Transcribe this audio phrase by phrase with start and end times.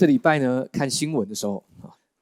[0.00, 1.62] 这礼拜呢看新闻的时候，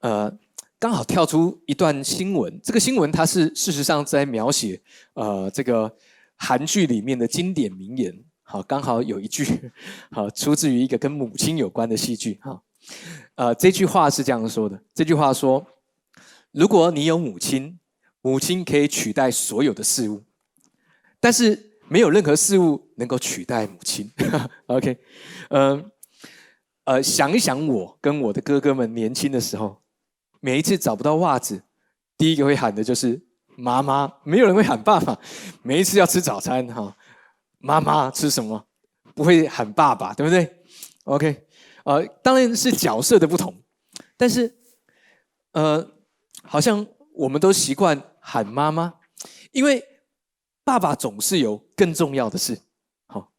[0.00, 0.36] 呃，
[0.80, 2.60] 刚好跳出一段新闻。
[2.60, 4.82] 这个新闻它是事实上在描写，
[5.14, 5.94] 呃，这个
[6.34, 8.12] 韩剧里面的经典名言。
[8.42, 9.70] 好，刚好有一句，
[10.10, 12.40] 好，出自于一个跟母亲有关的戏剧。
[12.42, 12.60] 哈，
[13.36, 15.64] 呃，这句话是这样说的：这句话说，
[16.50, 17.78] 如果你有母亲，
[18.22, 20.24] 母亲可以取代所有的事物，
[21.20, 24.10] 但是没有任何事物能够取代母亲。
[24.66, 24.98] OK，
[25.50, 25.88] 嗯。
[26.88, 29.78] 呃想一想，我跟我的哥哥们年轻的时候，
[30.40, 31.62] 每一次找不到袜子，
[32.16, 33.20] 第一个会喊的就是
[33.58, 35.14] 妈妈，没有人会喊爸爸。
[35.60, 36.96] 每一次要吃早餐，哈，
[37.58, 38.64] 妈妈吃什么？
[39.14, 40.50] 不会喊爸爸，对不对
[41.04, 41.46] ？OK，
[41.84, 43.54] 呃，当然是角色的不同，
[44.16, 44.50] 但是，
[45.52, 45.86] 呃，
[46.42, 48.94] 好像我们都习惯喊妈妈，
[49.52, 49.84] 因为
[50.64, 52.58] 爸爸总是有更重要的事，
[53.08, 53.30] 好，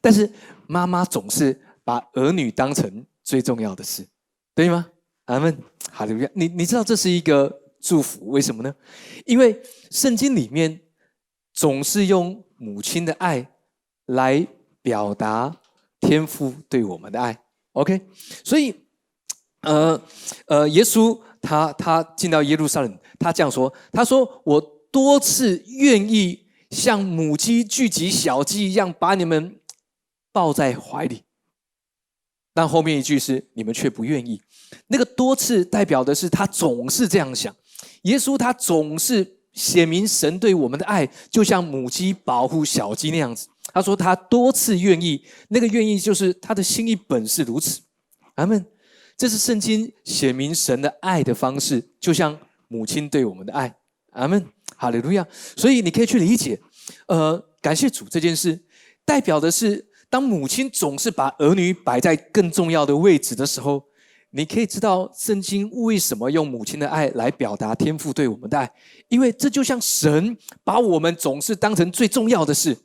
[0.00, 0.32] 但是
[0.68, 1.60] 妈妈总是。
[1.84, 4.06] 把儿女当成最重要的事，
[4.54, 4.88] 对吗？
[5.26, 5.56] 阿门，
[5.90, 6.30] 哈利路亚。
[6.34, 8.74] 你你知道这是一个祝福，为什么呢？
[9.24, 10.80] 因为圣经里面
[11.52, 13.46] 总是用母亲的爱
[14.06, 14.46] 来
[14.82, 15.54] 表达
[16.00, 17.38] 天父对我们的爱。
[17.72, 18.00] OK，
[18.44, 18.74] 所以，
[19.62, 20.00] 呃
[20.46, 29.58] 呃，耶稣他他进到耶路撒冷，他这样说：他说我多次愿意像母鸡聚集小鸡一样，把你们
[30.32, 31.22] 抱在怀里。
[32.54, 34.40] 但后面一句是你们却不愿意，
[34.88, 37.54] 那个多次代表的是他总是这样想。
[38.02, 43.48] 耶稣他总是写明神对我们的爱，就像母鸡保护小鸡那样子。
[43.72, 47.80] 他说他多次愿意，那个愿意就是他的心意本是如此。
[48.34, 48.64] 阿门。
[49.16, 53.74] 这是圣经写明神的爱的方式，就像母亲对我们的爱。
[54.10, 54.44] 阿门。
[54.76, 55.26] 哈利路亚。
[55.56, 56.60] 所以你可以去理解，
[57.06, 58.62] 呃，感谢主这件事，
[59.06, 59.88] 代表的是。
[60.12, 63.82] 当母亲总是把儿女摆在更重要的位置的时候，
[64.32, 68.70] 你可以知道圣经为什么用母亲的爱来表达天父对我们的爱，
[69.08, 72.76] 因为这就像神把我们总是当成最重要的事。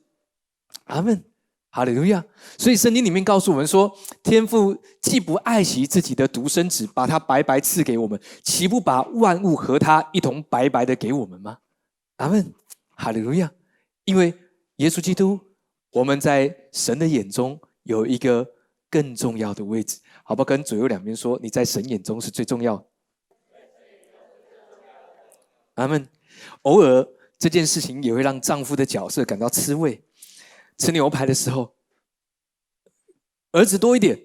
[0.85, 1.21] 阿门，
[1.69, 2.23] 哈利路亚。
[2.57, 3.93] 所以圣经里面告诉我们说，
[4.23, 11.57] 天父既不爱惜自己的独生子，把他白白赐给我们，岂不把万物和他一同白白的给我们吗？
[12.16, 12.53] 阿门，
[12.95, 13.51] 哈利路亚。
[14.05, 14.33] 因为
[14.77, 15.37] 耶稣基督。
[15.97, 18.47] 我们在神的眼中有一个
[18.88, 20.46] 更重要的位置，好不好？
[20.46, 22.85] 跟左右两边说，你在神眼中是最重要。
[25.74, 26.08] 阿门。
[26.62, 27.08] 偶尔
[27.40, 30.00] 这件事情也会让丈夫的角色感到吃味。
[30.78, 31.74] 吃牛排的时候，
[33.52, 34.22] 儿子多一点。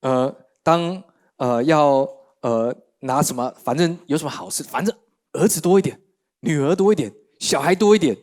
[0.00, 1.04] 呃，当
[1.36, 2.00] 呃要
[2.40, 4.92] 呃拿什么，反正有什么好事，反正
[5.34, 6.00] 儿子多一点，
[6.40, 8.16] 女儿多一点，小孩多一点。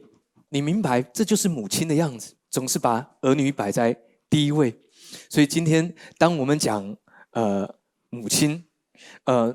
[0.50, 3.97] 你明白，这就是母亲的样子，总是把儿女摆在
[4.29, 4.73] 第一位。
[5.29, 6.95] 所以今天，当我们讲
[7.31, 7.75] 呃
[8.09, 8.63] 母亲，
[9.25, 9.51] 呃，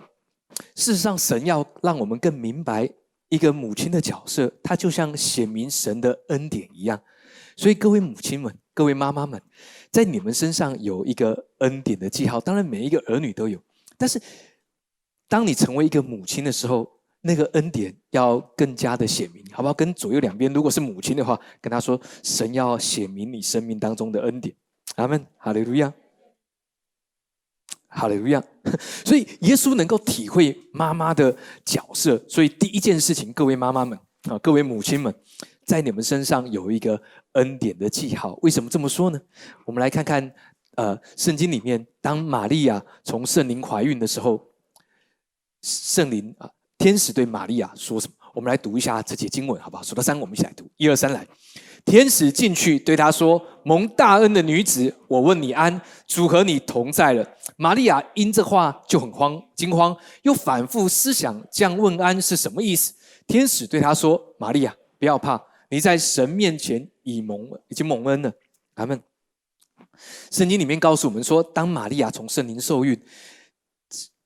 [0.74, 2.90] 事实上，神要让我们更明白
[3.28, 7.00] 一个母亲的角色，它就像显明神的恩典一样。
[7.56, 9.40] 所以各位母亲们，各位妈妈们，
[9.90, 12.40] 在你们身上有一个恩典的记号。
[12.40, 13.58] 当然，每一个儿女都有，
[13.96, 14.20] 但是
[15.28, 16.99] 当你成为一个母亲的时候。
[17.22, 19.74] 那个恩典要更加的显明，好不好？
[19.74, 24.54] 跟左右两边，如果是母亲的话，跟他说：神要显明你生命当中的恩典。
[24.96, 25.92] 阿门，哈利路亚，
[27.88, 28.42] 哈利路亚。
[29.04, 33.98] 所以耶稣能够体会妈妈的角色，所以第一件事情，各位妈妈们
[34.30, 35.14] 啊，各位母亲们，
[35.66, 37.00] 在你们身上有一个
[37.32, 38.38] 恩典的记号。
[38.40, 39.20] 为什么这么说呢？
[39.66, 40.32] 我们来看看，
[40.76, 44.52] 呃，圣经里面，当玛利亚从圣灵怀孕的时候，
[45.60, 46.50] 圣灵啊。
[46.80, 48.14] 天使对玛利亚说什么？
[48.32, 49.82] 我们来读一下这节经文，好不好？
[49.82, 50.66] 数到三，我们一起来读。
[50.78, 51.26] 一二三，来！
[51.84, 57.26] 天使进去对他说：“蒙大恩的女子，我问你安，主和你同在了。”
[57.58, 62.94] 玛利亚因这话就很慌，惊慌，又反复思想这样问安是什么意思。
[63.26, 68.32] 天使对他说：“玛利亚，不要怕，你在神面前已蒙已经蒙恩了。”
[68.76, 68.98] 阿门。
[70.30, 72.98] 圣经里面告诉我们说，当玛利亚从圣灵受孕。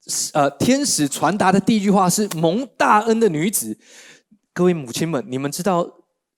[0.07, 3.79] 是呃，天使传达的第一句话是“蒙大恩的女子”。
[4.53, 5.89] 各位母亲们，你们知道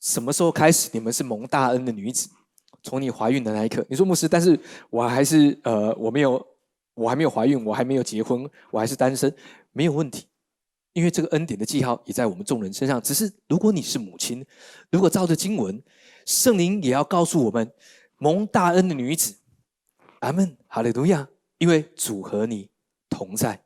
[0.00, 2.28] 什么时候开始你们是蒙大恩的女子？
[2.82, 3.84] 从你怀孕的那一刻。
[3.90, 4.58] 你说牧师，但是
[4.90, 6.46] 我还是呃，我没有，
[6.94, 9.34] 我还没有怀孕，我还没有结婚，我还是单身，
[9.72, 10.26] 没有问题。
[10.92, 13.02] 因为这个恩典的记号也在我们众人身上。
[13.02, 14.46] 只是如果你是母亲，
[14.90, 15.82] 如果照着经文，
[16.24, 17.70] 圣灵也要告诉我们，
[18.18, 19.34] 蒙大恩的女子，
[20.20, 21.28] 阿门，哈利路亚，
[21.58, 22.70] 因为主和你。
[23.08, 23.60] 同在，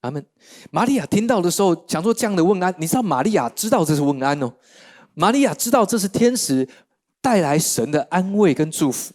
[0.00, 0.24] 阿门。
[0.70, 4.52] 玛利亚听到的时候，想说这样的问安，你知道玛利亚知道这是问安哦。
[5.14, 6.68] 玛利亚知道这是天使
[7.20, 9.12] 带来神的安慰跟祝福，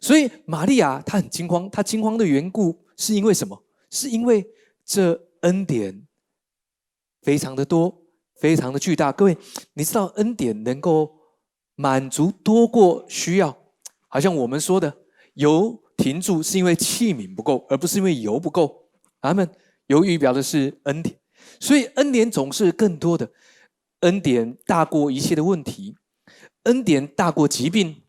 [0.00, 1.68] 所以玛利亚她很惊慌。
[1.70, 3.62] 她惊慌的缘故是因为什么？
[3.90, 4.46] 是因为
[4.84, 6.06] 这恩典
[7.22, 8.02] 非常的多，
[8.40, 9.12] 非常的巨大。
[9.12, 9.36] 各位，
[9.74, 11.12] 你知道恩典能够
[11.74, 13.56] 满足多过需要，
[14.08, 14.96] 好像我们说的
[15.34, 18.81] 油停住是因为器皿不够，而不是因为油不够。
[19.22, 19.50] 阿门。
[19.88, 21.18] 油预表的是恩典，
[21.58, 23.30] 所以恩典总是更多的，
[24.00, 25.96] 恩典大过一切的问题，
[26.62, 28.02] 恩典大过疾病。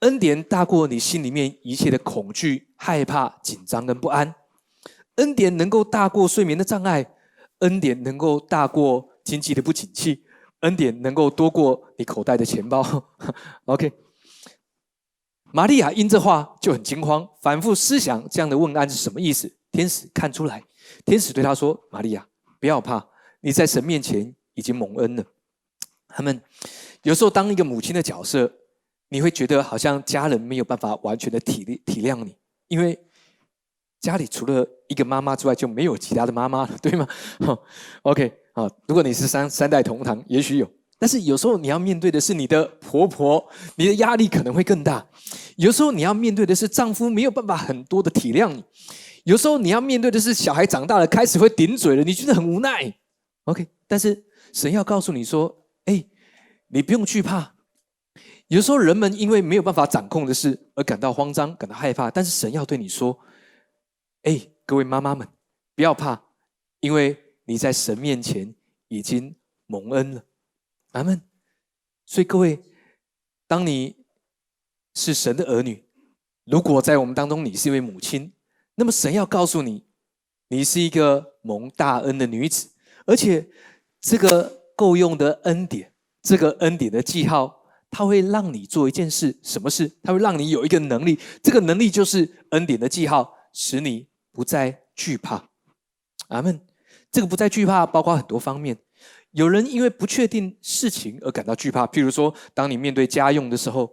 [0.00, 4.34] 恩典大过你心里面一切的恐惧、害怕、紧张跟不安，
[5.14, 7.14] 恩典能够大过睡眠的障碍，
[7.60, 10.22] 恩典能够大过经济的不景气，
[10.60, 12.82] 恩典能够多过你口袋的钱包。
[13.64, 13.90] OK，
[15.54, 19.56] 玛利亚因这话就很惊慌，反复思想这样的问安是什么意思。
[19.74, 20.62] 天使看出来，
[21.04, 22.26] 天使对他说：“玛利亚，
[22.60, 23.04] 不要怕，
[23.40, 25.24] 你在神面前已经蒙恩了。”
[26.08, 26.40] 他们
[27.02, 28.50] 有时候当一个母亲的角色。
[29.10, 32.34] 你会觉得好像家人没有办法完全的体力体谅你，
[32.66, 32.98] 因为
[34.00, 37.06] 家里除了一个妈妈之外就没有其他的妈妈了， 对吗？
[38.02, 40.68] OK，好，如果你是三三代同堂，也许有，
[40.98, 45.06] 但是有时候你要面对的是你的婆婆，你的压力可能会更大。
[45.56, 48.64] 有时候你要面对的是丈夫没有办法很多的体谅你，
[49.24, 52.94] 有时候你要面对的是小孩长大了开始会顶嘴了，你觉得很无奈。
[53.44, 56.04] OK，但是神要告诉你说，哎，
[56.68, 57.54] 你不用惧怕。
[58.48, 63.18] 有时候人们因为没有办法掌控的事而感到慌张、感到害怕，但是神要对你说
[64.22, 65.26] ：“哎，各位妈妈们，
[65.74, 66.22] 不要怕，
[66.80, 67.16] 因为
[67.46, 68.54] 你在神面前
[68.88, 69.34] 已经
[69.66, 70.24] 蒙恩了。”
[70.92, 71.22] 阿门。
[72.04, 72.62] 所以各位，
[73.48, 73.96] 当你
[74.94, 75.82] 是神的儿女，
[76.44, 78.33] 如果在我们当中你是一位母亲，
[78.76, 79.84] 那么神要告诉你，
[80.48, 82.68] 你是一个蒙大恩的女子，
[83.06, 83.48] 而且
[84.00, 85.92] 这个够用的恩典，
[86.22, 87.62] 这个恩典的记号。
[87.96, 89.88] 它会让你做一件事，什么事？
[90.02, 95.50] 它会让你有一个能力，这个能力就是恩典的记号，使你不再惧怕。
[96.26, 96.60] 阿门。
[97.12, 98.76] 这个不再惧怕，包括很多方面。
[99.30, 103.92] 有人因为不确定事情而感到惧怕，譬如说，当你面对家用的时候，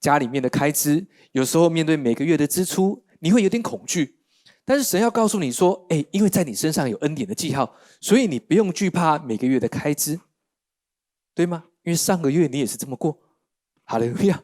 [0.00, 4.18] 家里面的开支，有时候面对每个月的支出，你会有点恐惧。
[4.64, 10.18] 但是神要告诉你说：“哎，因为在你身上有恩典的记号，所以你不用惧怕每个月的开支，
[11.34, 11.64] 对吗？
[11.84, 13.16] 因为上个月你也是这么过。”
[13.84, 14.42] 好了，路亚！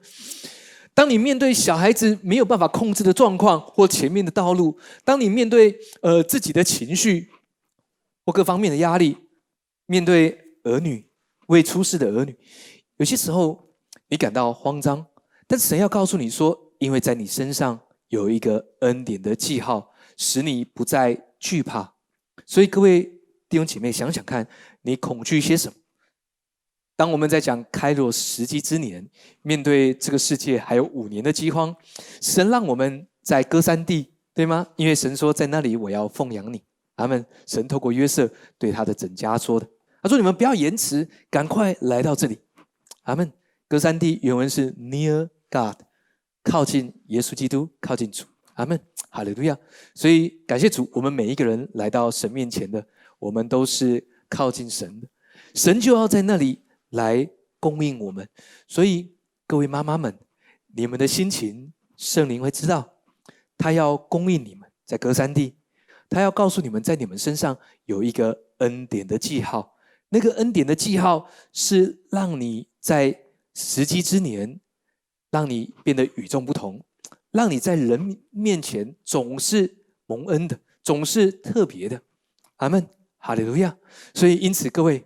[0.94, 7.28] 当你面对小孩子没有办法控制的状况，或前面的道路，当你面对呃自己的情绪
[8.24, 9.16] 或各方面的压力，
[9.86, 11.10] 面对儿女
[11.48, 12.38] 未出世的儿女，
[12.98, 13.74] 有些时候
[14.08, 15.04] 你感到慌张，
[15.48, 17.80] 但神要告诉你说，因为在你身上
[18.12, 21.94] 有一个恩典的记号，使你不再惧怕。
[22.44, 23.04] 所以各位
[23.48, 24.46] 弟兄姐妹，想想看，
[24.82, 25.74] 你恐惧些什么？
[26.94, 29.08] 当我们在讲开罗时机之年，
[29.40, 31.74] 面对这个世界还有五年的饥荒，
[32.20, 34.66] 神让我们在歌山地，对吗？
[34.76, 36.62] 因为神说在那里我要奉养你。
[36.96, 37.24] 阿门。
[37.46, 39.66] 神透过约瑟对他的整家说的，
[40.02, 42.38] 他说：“你们不要延迟，赶快来到这里。”
[43.04, 43.32] 阿门。
[43.66, 45.76] 歌山地原文是 Near God，
[46.42, 48.24] 靠近耶稣基督，靠近主。
[48.54, 48.78] 阿门。
[49.10, 49.56] 哈利路亚。
[49.94, 52.86] 所以感谢主，我们每一个人来到神面前的，
[53.18, 55.08] 我们都是靠近神的，
[55.54, 56.62] 神就要在那里。
[56.92, 57.26] 来
[57.58, 58.28] 供应我们，
[58.68, 59.16] 所以
[59.46, 60.14] 各位妈妈们，
[60.76, 62.86] 你们的心情，圣灵会知道，
[63.56, 65.56] 他要供应你们，在隔山地，
[66.10, 67.56] 他要告诉你们，在你们身上
[67.86, 69.74] 有一个恩典的记号，
[70.10, 73.18] 那个恩典的记号是让你在
[73.54, 74.60] 时机之年，
[75.32, 76.80] 让你变得与众不同，
[77.32, 79.68] 让你在人面前总是
[80.06, 82.00] 蒙恩的，总是特别的。
[82.58, 82.86] 阿门，
[83.18, 83.76] 哈利路亚。
[84.14, 85.02] 所以因此，各位。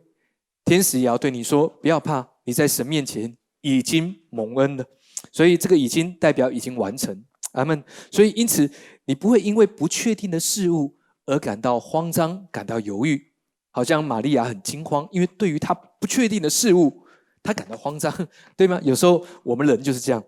[0.69, 4.85] 天使也要对你说：“不要怕，你在神面前已经蒙恩了。
[5.31, 7.25] 所以这个已经代表已经完成。
[7.53, 7.85] 阿门。
[8.11, 8.69] 所以因此，
[9.05, 13.31] 你不会因为不确定的事物而感到慌张、感到犹豫，
[13.71, 17.06] 好像玛利亚很惊慌，因为对于他不确定的事物，
[17.47, 18.13] 他感到慌张，
[18.57, 18.81] 对吗？
[18.83, 20.23] 有时候我们人就是这样。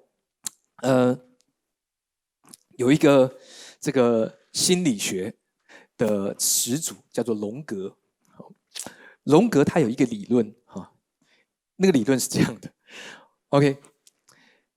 [0.82, 1.18] 呃，
[2.76, 3.36] 有一个
[3.80, 5.34] 这个心理学
[5.96, 7.96] 的始祖叫做荣格。”
[9.24, 10.90] 荣格他有一个理论哈，
[11.76, 12.72] 那个理论是这样的
[13.50, 13.76] ，OK，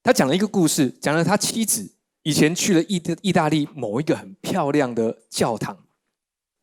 [0.04, 1.90] 他讲了一个故事，讲了他妻子
[2.24, 5.86] 以前去了意意大利某一个很漂亮的教堂，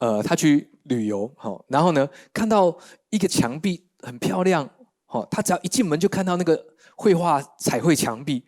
[0.01, 4.69] 呃，他去旅游，好，然后呢看到一个墙壁很漂亮，
[5.11, 6.63] 好，他只要一进门就看到那个
[6.95, 8.45] 绘画彩绘墙壁，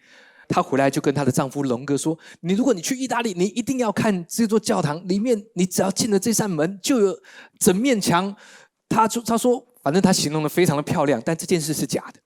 [0.47, 7.19] 他回来就跟他的丈夫龙格说：“你如果你去意大利，你一定要看这座教堂里面，你只要进了这扇门，就有
[7.59, 8.37] 整面墙。”
[8.91, 12.21] 他说：“他说，反正他形容的非常的漂亮，但这件事是假的。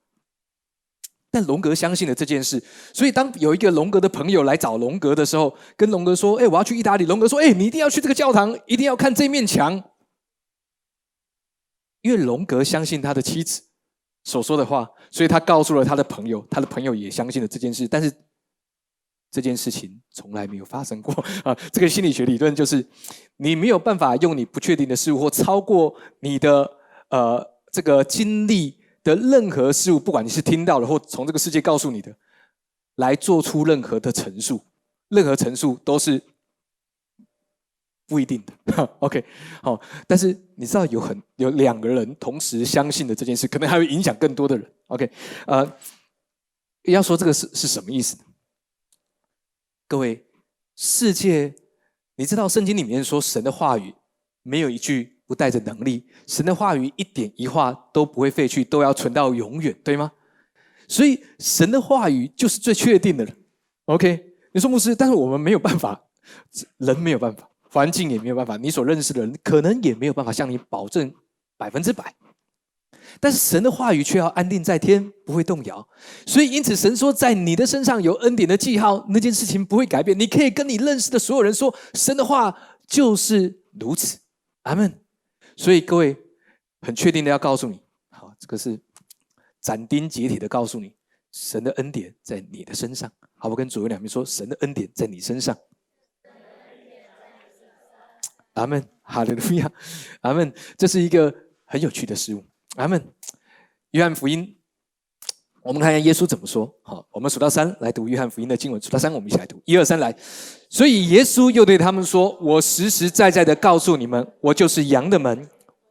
[1.31, 2.61] 但龙格相信了这件事，
[2.93, 9.81] 所以当有一个龙格的朋友来找龙格的时候，跟龙格说：“哎，我要去意大利。”龙格说：“哎，你一定要去这个教堂，一定要看这面墙。”
[12.01, 13.61] 因为龙格相信他的妻子
[14.25, 17.87] 所说的话，所以他告诉了他的朋友，他的朋友也相信了这件事。
[17.87, 18.11] 但是
[19.31, 21.13] 这件事情从来没有发生过
[21.45, 21.55] 啊！
[21.71, 22.85] 这个心理学理论就是，
[23.37, 26.69] 你没有办法用你不确定的事物或超过你的
[27.07, 27.41] 呃
[27.71, 28.83] 这个经历。
[29.05, 32.11] 的任何事物，不管你是听到的或从这个世界告诉你的，
[32.95, 34.59] 来做出任何的陈述，
[35.09, 36.19] 任何陈述都是
[38.07, 38.83] 不一定的。
[38.99, 39.23] OK，
[39.61, 44.71] 好，但是你知道有很有两个人同时相信的这件事，可能还会影响更多的人。
[44.87, 45.09] OK，
[45.47, 45.77] 呃，
[46.83, 48.17] 要说这个是是什么意思？
[49.87, 50.25] 各位，
[50.75, 51.55] 世界，
[52.15, 53.93] 你知道圣经里面说神的话语
[54.43, 55.13] 没有一句。
[55.27, 60.11] 不带着能力，神的话语一点一画都不会废去，都要存到永远，对吗？
[60.87, 63.33] 所以神的话语就是最确定的了。
[63.85, 65.99] OK，你说牧师，但是我们没有办法，
[66.77, 71.13] 人没有办法，环境也没有办法，你所认识的人可能也没有办法向你保证
[71.57, 72.15] 百分之百。
[73.19, 75.85] 但是神的话语却要安定在天，不会动摇。
[76.25, 80.17] 所以因此，神说在你的身上有恩典的记号，那件事情不会改变。
[80.17, 84.19] 你可以跟你认识的所有人说，神的话就是如此。
[84.61, 85.01] 阿门。
[85.57, 86.15] 所以各位
[86.79, 88.79] 很确定的要告诉你，好，这个是
[89.59, 90.93] 斩钉截铁的告诉你，
[91.33, 93.11] 神的恩典在你的身上。
[93.35, 95.57] 好，我跟左右两边说，神的恩典在你身上。
[98.55, 99.71] 阿门，哈利路亚，
[100.21, 100.51] 阿门。
[100.77, 101.33] 这是一个
[101.63, 102.43] 很有趣的事物。
[102.75, 103.01] 阿门。
[103.91, 104.53] 约翰福音，
[105.61, 106.69] 我们看一下耶稣怎么说。
[106.83, 108.81] 好，我们数到三来读约翰福音的经文。
[108.81, 109.61] 数到三，我们一起来读。
[109.63, 110.13] 一二三，来。
[110.69, 115.47] 所以耶稣又对他们说：“我实实在在的告诉你们，我就是羊的门，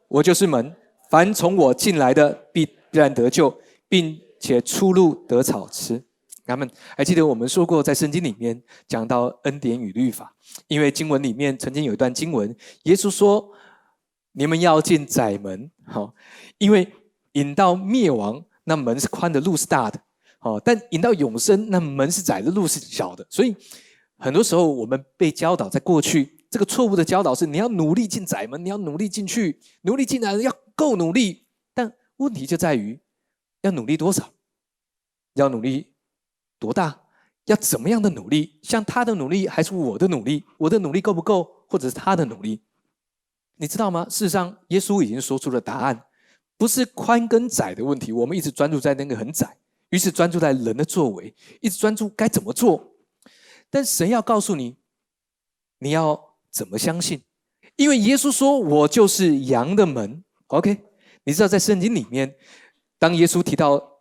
[0.09, 0.75] 我就是门。
[1.11, 3.57] 凡从我进来的，必然得救，
[3.89, 6.05] 并且出入得草吃。”
[6.45, 10.35] 他们还记得我们说过，在圣经里面讲到恩典与律法，
[10.69, 13.51] 因为经文里面曾经有一段经文，耶稣说
[14.33, 16.15] ：“你们要进窄门，好，
[16.59, 16.93] 因为
[17.33, 20.01] 引到灭亡，那门是宽的，路是大的，
[20.39, 23.57] 好，但引到永生，那门是窄的，路是小的。”所以。
[24.17, 31.47] 很多时候，我们被教导，在过去这个错误的教导是：你要努力进窄门，你要努力进去，努力进来要够努力。
[31.75, 32.99] 但问题就在于，
[33.63, 34.31] 要努力多少？
[35.35, 35.94] 要努力
[36.59, 37.01] 多大？
[37.47, 38.59] 要怎么样的努力？
[38.63, 40.45] 像他的努力，还是我的努力？
[40.57, 41.67] 我的努力够不够？
[41.69, 42.63] 或者是他的努力？
[43.57, 44.07] 你知道吗？
[44.09, 46.05] 事实上，耶稣已经说出了答案，
[46.57, 48.13] 不是宽跟窄的问题。
[48.13, 49.57] 我们一直专注在那个很窄，
[49.91, 52.95] 于是专注在人的作为，一直专注该怎么做。
[53.69, 54.77] 但神要告诉你，
[55.81, 57.23] 你要怎么相信？
[57.77, 60.83] 因为耶稣说：“我就是羊的门。” OK，
[61.25, 62.35] 你知道在圣经里面，
[62.99, 63.99] 当耶稣提到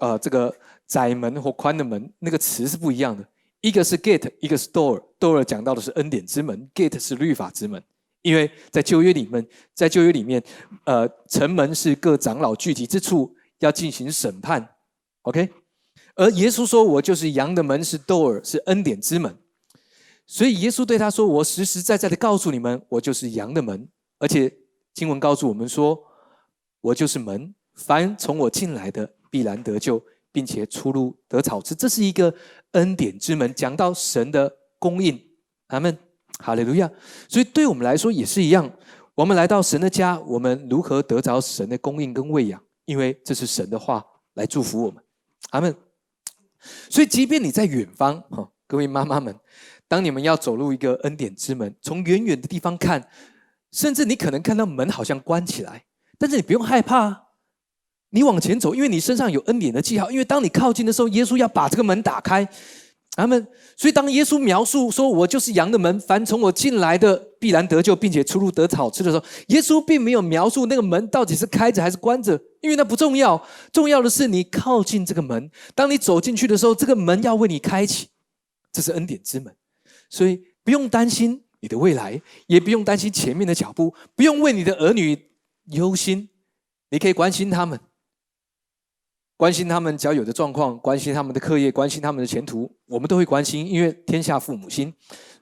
[0.00, 0.54] 呃这个
[0.86, 3.26] 窄门或宽的门，那个词是不一样的。
[3.60, 5.02] 一个是 gate，一个是 door。
[5.18, 7.82] door 讲到的是恩典之门，gate 是律法之门。
[8.22, 10.42] 因为在旧约里面，在旧约里面，
[10.84, 14.66] 呃，城门是各长老聚集之处，要进行审判。
[15.22, 15.48] OK。
[16.16, 19.36] 而耶稣说：“我就是羊的门，是 door，是恩典之门。”
[20.26, 23.88] 所以耶稣对他说：“我实实在在的告诉你们，我就是羊的门。
[24.18, 24.50] 而且
[24.94, 26.00] 经文告诉我们说，
[26.80, 30.00] 我就是门，凡从我进来的，必然得救，
[30.34, 31.76] 并且出入得草吃。
[31.76, 32.34] 这是一个
[32.72, 35.16] 恩典之门，讲到神的供应。
[35.68, 35.96] 阿门，
[36.40, 36.90] 哈利路亚。
[37.28, 38.68] 所以对我们来说也是一样，
[39.14, 42.60] 我们来到神的家，我们如何得着神的供应跟喂养？
[42.84, 45.00] 因为这是神的话来祝福我们。
[45.50, 45.72] 阿门。”
[46.90, 49.32] 所以，即便你在远方，哈，各位妈妈们，
[49.86, 53.06] 当你们要走入一个恩典之门，从远远的地方看，
[53.70, 55.84] 甚至你可能看到门好像关起来，
[56.18, 57.28] 但是你不用害怕，
[58.14, 60.08] 你往前走，因为你身上有恩典的记号。
[60.08, 62.48] 因为当你靠近的时候，耶稣要把这个门打开。
[63.16, 73.40] 他们，所以当耶稣描述说“我就是羊的门，凡从我进来的必然得救，并且出入得草吃”的时候，耶稣并没有描述那个门到底是开着还是关着，因为那不重要。
[73.72, 78.08] 重要的是你靠近这个门，当你走进去的时候，这个门要为你开启，
[78.72, 79.54] 这是恩典之门。
[80.10, 85.16] 所以不用担心你的未来，也不用担心前面的脚步，不用为你的儿女
[85.66, 86.28] 忧心，
[86.90, 87.78] 你可以关心他们。
[89.44, 94.90] 关心他们交友的状况，关心他们的课业，关心他们的前途，我们都会关心，因为天下父母心。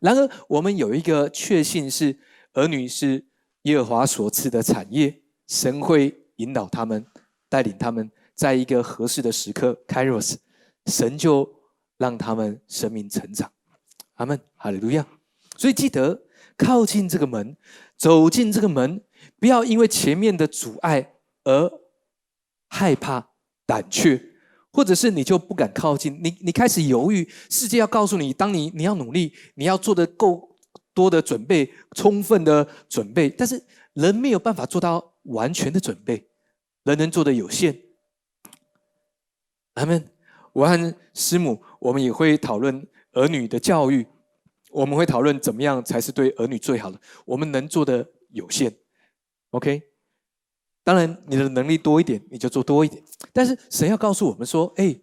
[0.00, 2.18] 然而，我们有一个确信是，
[2.54, 3.24] 儿女是
[3.62, 7.06] 耶和华所赐的产业，神会引导他们，
[7.48, 10.36] 带领他们，在一个合适的时刻 k a r o s
[10.86, 11.48] 神就
[11.96, 13.52] 让他们生命成长。
[14.14, 15.06] 阿门，哈利路亚。
[15.56, 16.20] 所以记得
[16.56, 17.56] 靠近这个门，
[17.96, 19.00] 走进这个门，
[19.38, 21.12] 不要因为前面的阻碍
[21.44, 21.70] 而
[22.66, 23.28] 害怕。
[23.72, 24.22] 胆怯，
[24.70, 27.26] 或者是你就不敢靠近，你你开始犹豫。
[27.48, 30.54] 世界要告诉你，当你你要努力，你要做的够
[30.92, 33.64] 多的准备，充分的准备，但是
[33.94, 36.28] 人没有办法做到完全的准备，
[36.84, 37.74] 人能做的有限。
[39.74, 40.06] 他们，
[40.52, 44.06] 我和师母，我们也会讨论儿女的教育，
[44.70, 47.00] 我们会讨论怎么样才是对儿女最好的。
[47.24, 48.70] 我们能做的有限
[49.52, 49.91] ，OK。
[50.84, 53.02] 当然，你的能力多一点，你就做多一点。
[53.32, 54.98] 但是神要告诉我们说：“哎，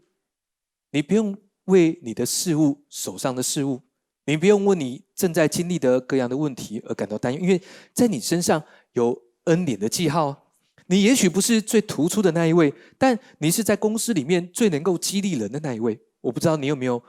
[0.92, 3.82] 你不用为你的事物手上的事物，
[4.26, 7.62] 你不用为你正在经历的各样的问题而感到担忧，因为
[7.94, 10.48] 在你身上有恩典的记号。
[10.88, 16.00] 你也许不是最突出的那一位，但你是在公司里面最能够激励人的那一位。
[16.20, 17.02] 我不知道你有没有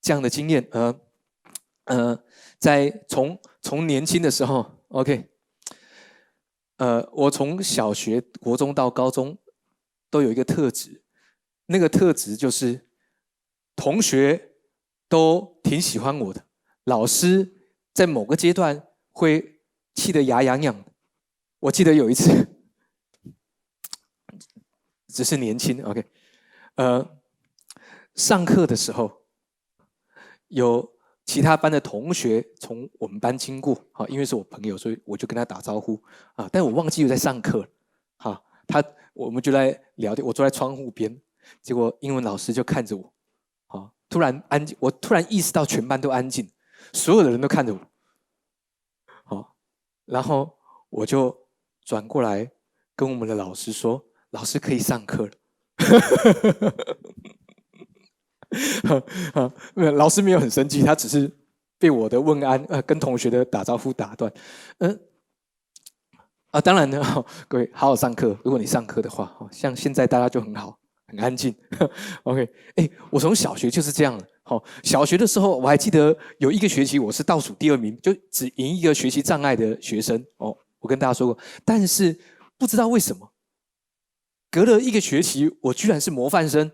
[0.00, 0.66] 这样的经验？
[0.70, 1.00] 呃，
[1.84, 2.18] 呃，
[2.58, 5.28] 在从从年轻的时候，OK。”
[6.76, 9.38] 呃，我从小学、国中到高中，
[10.10, 11.02] 都有一个特质，
[11.66, 12.86] 那个特质就是
[13.74, 14.52] 同学
[15.08, 16.46] 都挺喜欢我的，
[16.84, 17.54] 老师
[17.94, 19.60] 在某个阶段会
[19.94, 20.84] 气得牙痒痒。
[21.60, 22.46] 我记得有一次，
[25.08, 26.04] 只是年轻，OK，
[26.74, 27.18] 呃，
[28.14, 29.22] 上课的时候
[30.48, 30.95] 有。
[31.26, 36.00] 其他班的同学从我们班经过，好，因为是我朋友，所以我就跟他打招呼
[36.36, 36.48] 啊。
[36.52, 37.68] 但我忘记有在上课，
[38.16, 41.20] 好，他我们就在聊天，我坐在窗户边，
[41.60, 43.12] 结果英文老师就看着我，
[43.66, 46.48] 好，突然安静，我突然意识到全班都安静，
[46.92, 47.80] 所有的人都看着我，
[49.24, 49.56] 好，
[50.04, 50.56] 然后
[50.88, 51.36] 我就
[51.84, 52.48] 转过来
[52.94, 55.32] 跟我们的老师说：“老师可以上课了。”
[59.34, 61.30] 啊，老师没有很生气，他只是
[61.78, 64.32] 被我的问安，呃，跟同学的打招呼打断。
[64.78, 65.00] 嗯，
[66.50, 68.36] 啊，当然呢， 各位好好上课。
[68.44, 71.54] 如果你上课的话，像现在大家就很好，很安静。
[72.24, 74.20] OK，哎，我从小学就是这样。
[74.42, 80.24] 好，小学的时候我还记得有一个学期我是倒数第二名，就只赢一个学习障碍的学生。
[80.36, 82.16] 哦，我跟大家说过，但是
[82.56, 83.32] 不知道为什么，
[84.50, 86.70] 隔了一个学期，我居然是模范生。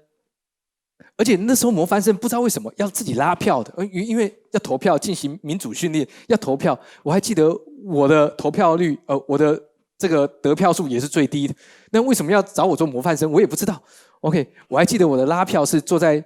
[1.16, 6.78] 而且那时候模范生不知道为什么要自己拉票的，呃因因为要投票进行民主训练，要投票。
[7.02, 9.60] 我还记得我的投票率，呃，我的
[9.98, 11.54] 这个得票数也是最低的。
[11.90, 13.30] 那为什么要找我做模范生？
[13.30, 13.80] 我也不知道。
[14.20, 16.24] OK，我还记得我的拉票是坐在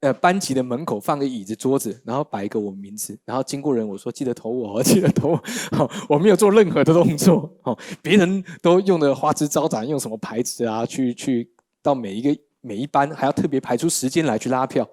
[0.00, 5.42] 呃班级的门口放个椅子桌子，然后摆一个我名字，然后经过人我说记得投我，记得投我。
[5.76, 7.50] 好，我没有做任何的动作。
[7.62, 11.50] 好，别人都用的花枝招展，用什么牌子啊，去去
[11.82, 12.38] 到每一个。
[12.62, 14.88] 每一班还要特别排出时间来去拉票，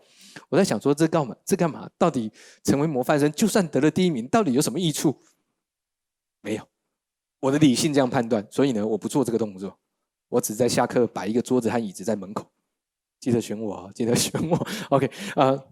[0.49, 1.35] 我在想说这干嘛？
[1.45, 1.87] 这干嘛？
[1.99, 2.31] 到底
[2.63, 5.15] 成为模范生，就算得了第一名，到底有什么益处？
[6.41, 6.67] 没有，
[7.39, 9.77] 我的理性这样判断，所以呢，我不做这个动作，
[10.29, 12.49] 我只在下课摆一个桌子和椅子在门口，
[13.19, 14.67] 记得选我啊，记得选我。
[14.89, 15.63] OK，呃，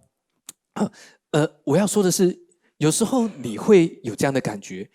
[1.32, 2.38] 呃，我要说的是，
[2.78, 4.88] 有时候你会有这样的感觉，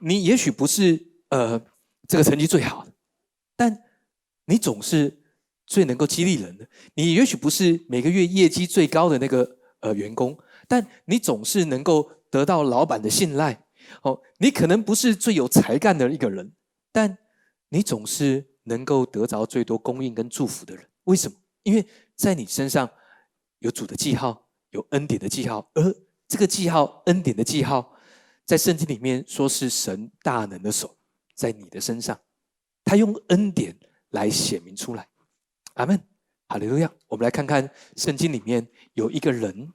[0.00, 1.60] 你也许不是呃
[2.08, 2.92] 这个成绩最好的，
[3.54, 3.78] 但
[4.46, 5.22] 你总是。
[5.66, 13.64] 最能够激励人的，你也许不是每个月业绩最高的那个呃员工，但你总是能够得到老板的信赖。
[14.02, 16.52] 哦，你可能不是最有才干的一个人，
[16.90, 17.18] 但
[17.68, 20.84] 你总是能够得着最多供应跟祝福的人。
[21.04, 21.36] 为什么？
[21.62, 21.84] 因为
[22.16, 22.88] 在你身上
[23.60, 25.94] 有主的记号，有恩典的记号，而
[26.26, 27.96] 这个记号、恩典的记号，
[28.44, 30.96] 在圣经里面说是神大能的手
[31.34, 32.18] 在你的身上，
[32.84, 33.76] 他用恩典
[34.10, 35.08] 来显明出来。
[35.76, 36.00] 阿门，
[36.48, 36.90] 好利路亚。
[37.06, 39.70] 我们来看看圣经里面有一个人，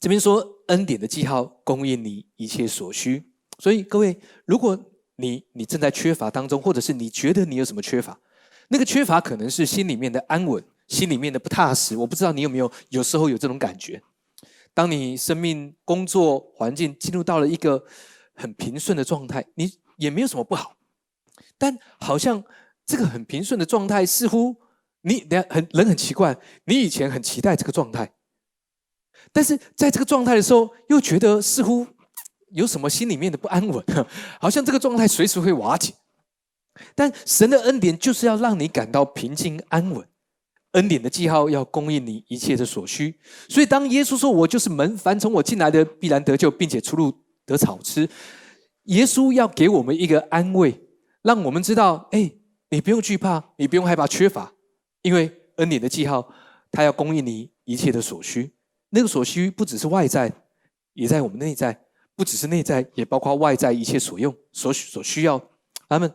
[0.00, 3.30] 这边说恩典的记号供应你一切所需。
[3.60, 4.76] 所以各位，如果
[5.14, 8.18] 你你正在缺乏当中，或者是你觉得你有什么缺乏，
[8.66, 11.96] 那个缺乏可能是心里面的安稳，心里面的不踏实。
[11.96, 14.02] 我不知道你有没有有时候有这种感觉，
[14.74, 17.84] 当你生命、工作环境进入到了一个
[18.34, 20.76] 很平顺的状态，你也没有什么不好，
[21.56, 22.42] 但好像
[22.84, 24.63] 这个很平顺的状态似乎。
[25.06, 28.10] 你很人很奇怪，你以前很期待这个状态，
[29.32, 31.86] 但是在这个状态的时候，又觉得似乎
[32.52, 33.84] 有什么心里面的不安稳，
[34.40, 35.92] 好像这个状态随时会瓦解。
[36.94, 40.08] 但神的恩典就是要让你感到平静安稳，
[40.72, 43.20] 恩典的记号要供应你一切的所需。
[43.48, 47.12] 所以当耶稣说：“我就是门，凡从我进来的必然得救，并且出入
[47.44, 48.08] 得草吃。”
[48.84, 50.80] 耶稣要给我们一个安慰，
[51.22, 52.32] 让我们知道：哎，
[52.70, 54.52] 你不用惧怕，你不用害怕缺乏。
[55.04, 56.32] 因为恩典的记号，
[56.72, 58.54] 它要供应你一切的所需。
[58.88, 60.32] 那个所需不只是外在，
[60.94, 61.72] 也在我们内在；
[62.16, 65.50] 不只是内在，也包括外在一切所用、所所需要。
[65.88, 66.10] 他们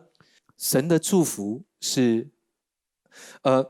[0.58, 2.28] 神的祝福是，
[3.42, 3.64] 呃，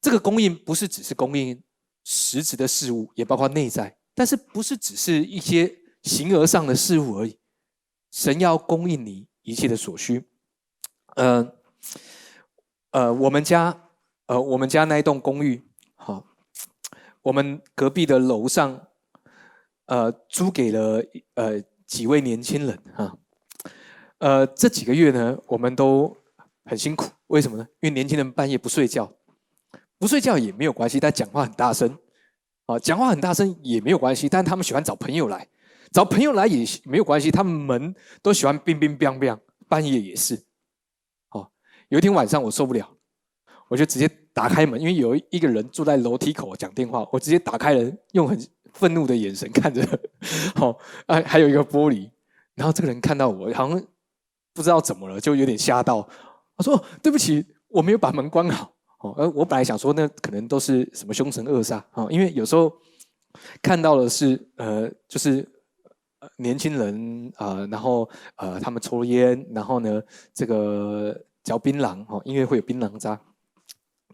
[0.00, 1.62] 这个供应不是只是供应
[2.04, 7.38] 实质的事物，也包括内在，但是不是只是一些形而上的事物而已。
[8.10, 10.28] 神要供应你一切的所需。
[11.14, 11.54] 呃，
[12.90, 13.87] 呃，我们家，
[14.28, 15.62] 呃，我们家那一栋公寓，
[15.94, 16.22] 好，
[17.22, 18.88] 我们隔壁的楼上，
[19.86, 21.02] 呃，租给了
[21.34, 23.16] 呃几位年轻人啊。
[24.18, 26.14] 呃，这几个月呢，我们都
[26.66, 27.10] 很辛苦。
[27.28, 27.66] 为什么呢？
[27.80, 29.10] 因为年轻人半夜不睡觉，
[29.98, 31.98] 不睡觉也没有关系，但讲话很大声。
[32.66, 35.48] 啊，讲话很大声也没有关系，但他们喜欢找朋友来，
[35.90, 40.44] 找朋友来也没有关系，他们门都喜欢冰冰冰冰，半夜也是。
[41.30, 41.50] 哦，
[41.88, 42.97] 有一天晚上我受不了，
[43.68, 48.38] 我就直接打开门，因为有一个人坐在楼梯口讲电话，我直接打开门，用很
[48.72, 49.86] 愤怒的眼神看着。
[50.54, 50.76] 好，
[51.06, 52.10] 哎，还有一个玻璃，
[52.54, 53.82] 然后这个人看到我，好像。
[54.54, 55.98] 不知道怎么了，就有点吓到。
[56.56, 62.08] 我说：“对不起，我没有把门关好。”哦，而我本来想说，那可能都是什么凶神恶煞啊？
[62.10, 62.72] 因为有时候
[63.62, 65.48] 看到的是，呃，就是
[66.38, 70.02] 年轻人啊，然后呃，他们抽烟，然后呢，
[70.34, 73.20] 这个嚼槟榔，哦，因为会有槟榔渣，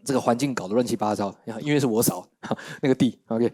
[0.05, 1.35] 这个环境搞得乱七八糟。
[1.61, 2.25] 因为是我扫
[2.81, 3.51] 那个地，OK。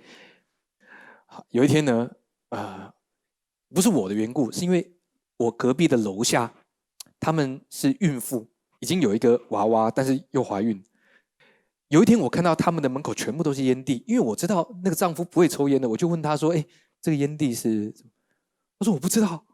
[1.50, 2.12] 有一天呢，
[2.50, 2.94] 呃，
[3.74, 4.94] 不是我的缘故，是因为
[5.38, 6.54] 我隔壁的楼下。
[7.24, 10.84] 他们是孕妇，已经有一个娃娃，但是又怀孕。
[11.90, 16.66] 有一天，我看到他们的门口全部都是烟蒂，因为我知道那个丈夫不会抽烟的，我就问他说：“哎，
[17.00, 17.94] 这个烟蒂是？”
[18.80, 19.46] 我说：“我不知道。”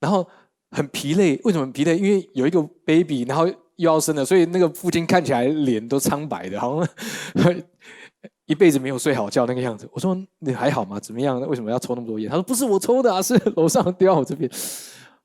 [0.00, 0.26] 然后
[0.70, 1.98] 很疲累，为什么疲累？
[1.98, 3.44] 因为有一个 baby，然后
[3.76, 7.62] 又要生了，所以那个父亲看起来脸都苍白的，好像
[8.46, 9.88] 一辈子没有睡好觉那个样子。
[9.92, 11.00] 我说：“你还好吗？
[11.00, 11.40] 怎么样？
[11.40, 14.50] 为什么要抽那么多烟？”他说：“不是我抽的啊，是楼上丢到我这边。”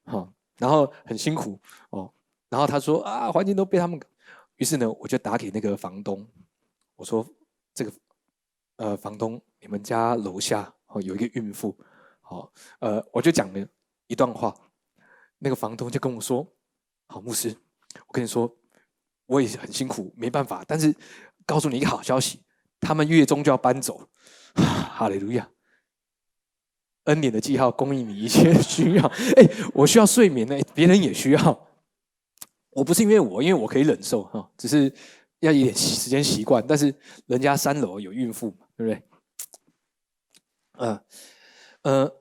[0.06, 0.32] 好。
[0.60, 1.60] 然后很辛苦
[1.92, 2.12] 哦，
[2.50, 4.00] 然后他说啊，环境都被他们，
[4.56, 6.26] 于是呢，我就打给那个房东，
[6.96, 7.24] 我说
[7.76, 7.92] 这个
[8.78, 11.78] 呃，房东，你们家楼下哦有一个孕妇，
[12.22, 13.68] 好，呃，我就讲了
[14.08, 14.52] 一段话，
[15.38, 16.44] 那个房东就跟我说，
[17.06, 17.56] 好，牧师，
[18.08, 18.54] 我跟你说，
[19.26, 20.94] 我也很辛苦，没办法，但是
[21.46, 22.42] 告诉你一个好消息，
[22.80, 24.10] 他们月中就要搬走，
[24.56, 25.50] 哈利路亚。
[27.06, 29.06] 恩典的记号供应你一切需要。
[29.38, 31.68] 哎，我需要睡眠呢，别人也需要。
[32.72, 34.94] 我不是因为我，因为我可以忍受哈，只是
[35.40, 36.62] 要一点时间习惯。
[36.68, 36.94] 但是
[37.26, 39.04] 人家三楼有孕妇嘛，对不对？
[40.74, 41.02] 呃
[41.84, 42.16] 呃，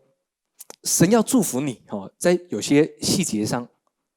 [0.84, 3.68] 神要祝福你哈，在有些细节上，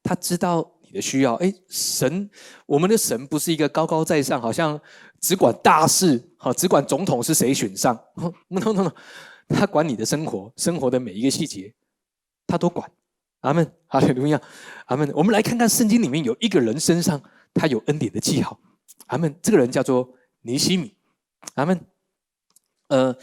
[0.03, 1.35] 他知道你的需要。
[1.35, 2.29] 哎，神，
[2.65, 4.79] 我们的神不是一个高高在上，好像
[5.21, 7.97] 只管大事，好只管总统是谁选上。
[8.47, 8.91] no no no。
[9.47, 11.73] 他管你的生活，生活的每一个细节，
[12.45, 12.89] 他都管。
[13.41, 14.41] 阿门，哈利路亚，
[14.85, 15.09] 阿门。
[15.13, 17.21] 我们来看看圣经里面有一个人身上
[17.53, 18.59] 他有恩典的记号。
[19.07, 19.33] 阿门。
[19.41, 20.09] 这个人叫做
[20.41, 20.93] 尼西米。
[21.55, 21.79] 阿门。
[22.89, 23.15] 呃，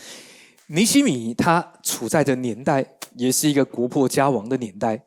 [0.68, 5.06] 尼西米他处在的年代也是一个国破家亡的年代。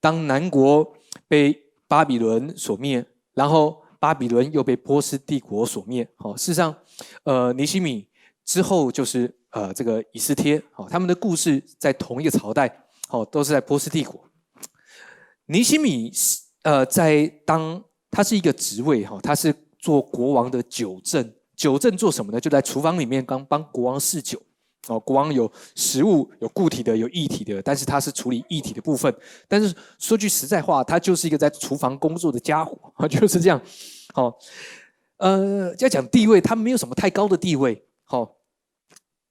[0.00, 6.08] 当南国被巴比伦所灭，然后巴比伦又被波斯帝国所灭。
[6.16, 6.76] 好，事实上，
[7.24, 8.08] 呃，尼西米
[8.44, 9.34] 之后就是。
[9.50, 14.28] 呃，这个以斯帖，好，他们的故事在同一个朝代，好，都是在波斯帝国。
[15.46, 21.32] 尼西米是呃，在当他是一个职位，哈，他是做国王的酒政。
[21.54, 22.38] 酒政做什么呢？
[22.38, 24.42] 就在厨房里面刚帮国王侍酒。
[24.88, 29.14] 哦，国王有食物，有固体的，有液体的，但是他是处理液体的部分。
[29.48, 33.60] 但是说句实在话，他就是一个在厨房工作的家伙， 就是这样。
[34.14, 34.38] 好，
[35.16, 38.32] 呃，要讲地位，他没有什么太高的地位，好。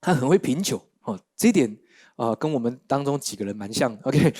[0.01, 1.75] 他很会品酒哦，这一点
[2.15, 3.91] 啊，跟我们当中几个人蛮像。
[4.05, 4.31] OK，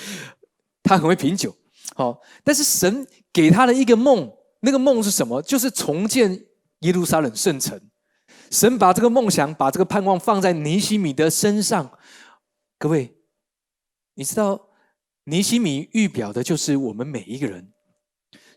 [0.80, 1.52] 他很会品酒，
[1.96, 5.42] 好，但是神给他的一个梦，那个梦是什么？
[5.42, 6.40] 就是重建
[6.82, 7.80] 耶路撒冷圣城。
[8.50, 11.90] 神把这个梦想，把这个盼望放在尼西米的身上。
[12.78, 13.14] 各位，
[14.14, 14.68] 你知道
[15.24, 17.72] 尼西米预表的就是我们每一个人。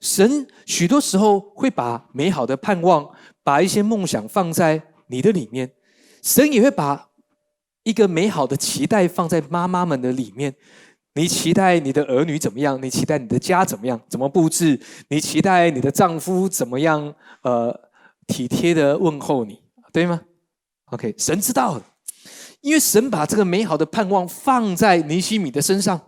[0.02, 3.10] 神许多时候会把美好的盼望，
[3.44, 5.72] 把一些梦想放在你的里面。
[6.22, 7.10] 神也会把
[7.84, 10.56] 一个美好的期待放在妈妈们的里面。
[11.16, 12.82] 你期待你的儿女怎么样？
[12.82, 14.00] 你期待你的家怎么样？
[14.08, 14.80] 怎么布置？
[15.10, 17.14] 你期待你的丈夫怎么样？
[17.42, 17.78] 呃，
[18.28, 19.60] 体贴的问候你，
[19.92, 20.22] 对吗
[20.86, 21.82] ？OK，神知道，
[22.62, 26.00] 因为神把这个美好的盼望放在尼西米的身上，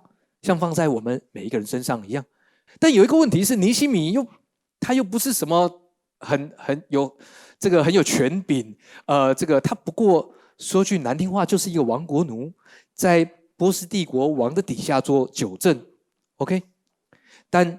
[0.41, 2.23] 像放在我们每一个人身上一样。
[2.79, 4.25] 但有一个问题是，尼西米又
[4.79, 5.69] 他又不是什么
[6.19, 7.17] 很 很有。
[7.59, 12.51] 这个很有权柄，呃，这个他不过说句难听话，就是一个亡国奴，
[12.95, 13.23] 在
[13.55, 15.79] 波斯帝国王的底下做酒政
[16.37, 16.63] ，OK，
[17.51, 17.77] 但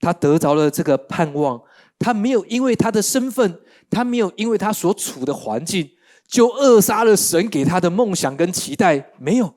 [0.00, 1.62] 他得着了这个盼望，
[1.98, 5.88] 他没有因为他的身份，他没有因为他所处的环境
[6.26, 9.54] 就扼杀了神给他的梦想跟期待，没有。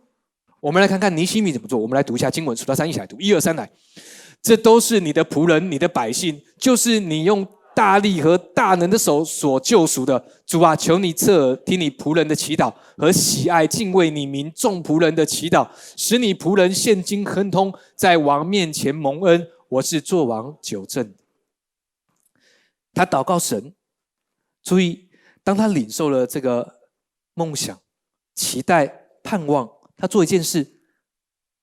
[0.59, 1.79] 我们来看看尼西米怎么做。
[1.79, 3.69] 我们来读一下经文，数到三一起来读，一二三来。
[4.41, 10.23] 这都是你的仆人，你的百姓，就是你用大力和大能的手所救赎的。
[10.45, 19.47] 主啊，求你侧耳听你仆人的祈祷和喜爱敬畏你民众仆人的祈祷，使你仆人现今亨通，在王面前蒙恩。
[19.69, 21.13] 我是做王九正。
[22.93, 23.73] 他祷告神，
[24.63, 25.09] 注意，
[25.43, 26.79] 当他领受了这个
[27.33, 27.79] 梦想、
[28.35, 28.87] 期待、
[29.23, 29.69] 盼望。
[29.97, 30.79] 他做一件事，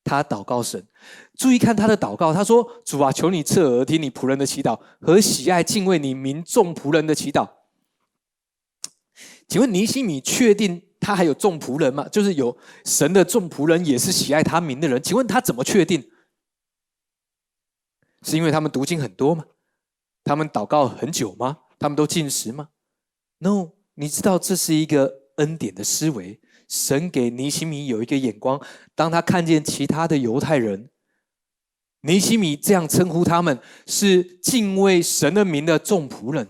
[0.05, 0.87] 他祷告神。
[1.37, 7.49] 注意看他的祷告，他说：“主啊，求你侧耳听你仆人的祈祷和喜爱敬畏你民众仆人的祈祷。”
[9.49, 12.07] 请问尼西米确定他还有众仆人吗？
[12.09, 15.03] 就是有神的众仆人，也是喜爱他名的人。
[15.03, 16.09] 请问他怎么确定？
[18.23, 19.45] 是因为他们读经很多吗？
[20.23, 21.59] 他们祷告很久吗？
[21.79, 22.69] 他们都进食吗
[23.39, 26.41] ？No，你知道这是一个恩典的思维。
[26.69, 28.61] 神给尼西米有一个眼光，
[28.95, 30.91] 当他看见其他的犹太人，
[32.03, 36.47] 尼西米这样称呼他们是敬畏神的名的众仆人。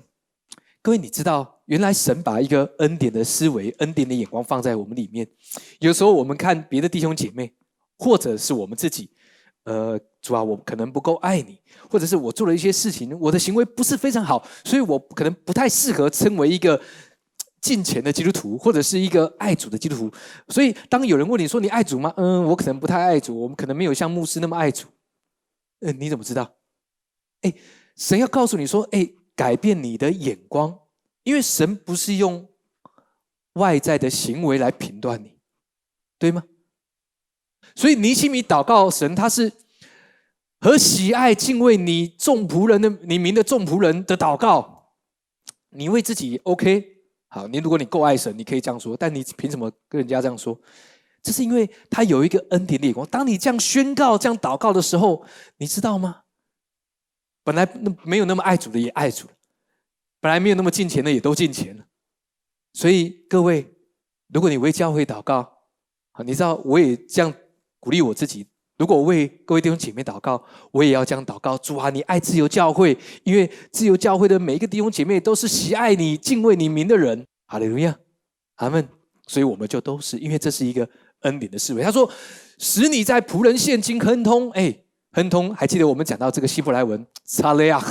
[0.83, 5.29] 各位，你知道，原来神把一个恩典的思维、恩典的眼光放在我们里面。
[5.79, 7.55] 有时候我们看别的弟兄姐妹，
[7.97, 9.11] 或者是我们自己，
[9.69, 16.81] 呃，主啊，我可能不够爱你，或者是我做了一些事情，我的行为不是非常好，所以我可能不太适合称为一个。
[17.61, 20.17] 敬虔的基督徒，或者是一个爱主的基督徒，
[20.49, 22.15] 所以当有人问你说你爱主吗？
[22.17, 24.87] 嗯，我可能不太爱主，我们可能没有像牧师那么爱主。
[25.81, 26.55] 嗯，你怎么知道？
[27.43, 27.53] 哎，
[27.97, 30.79] 神要告诉你说，哎，改变你的眼光，
[31.25, 32.49] 因为神不是用
[33.55, 35.37] 外在的行为来评断你，
[36.17, 36.45] 对吗？
[37.79, 39.53] 所以尼西米祷告神，他是
[40.59, 44.95] 和喜爱敬畏你众仆人的你名的众仆人的祷告，
[45.71, 46.85] 你为自己 OK。
[47.29, 50.59] 好，你如果你够爱神，你可以这样说，但你凭什么跟人家这样说？
[51.23, 53.07] 这是因为他有一个恩典的眼光。
[53.07, 55.25] 当你这样宣告、这样祷告的时候，
[55.59, 56.23] 你知道吗？
[57.45, 59.29] 本来那没有那么爱主的也爱主，
[60.19, 61.85] 本来没有那么敬钱的也都敬钱了。
[62.73, 63.73] 所以各位，
[64.35, 65.49] 如果你为教会祷告，
[66.11, 67.33] 好，你知道我也这样
[67.81, 68.47] 鼓励我自己。
[68.77, 71.59] 如果为各位弟兄姐妹祷告，我也要这样祷告。
[71.59, 77.27] 主啊，你爱自由教会，因为自由教会的每一个弟兄姐妹都是喜爱你、敬畏你名的人。
[77.47, 77.97] 哈利路亚，
[78.57, 78.89] 阿门。
[79.27, 80.89] 所以我们就都是，因为这是一个
[81.23, 81.83] 恩典的思维。
[81.83, 82.09] 他说
[82.59, 84.75] ：“使你在仆人现今亨通。”哎，
[85.13, 87.83] 亨通，还记得我们讲到这个希伯来文“查雷亚”，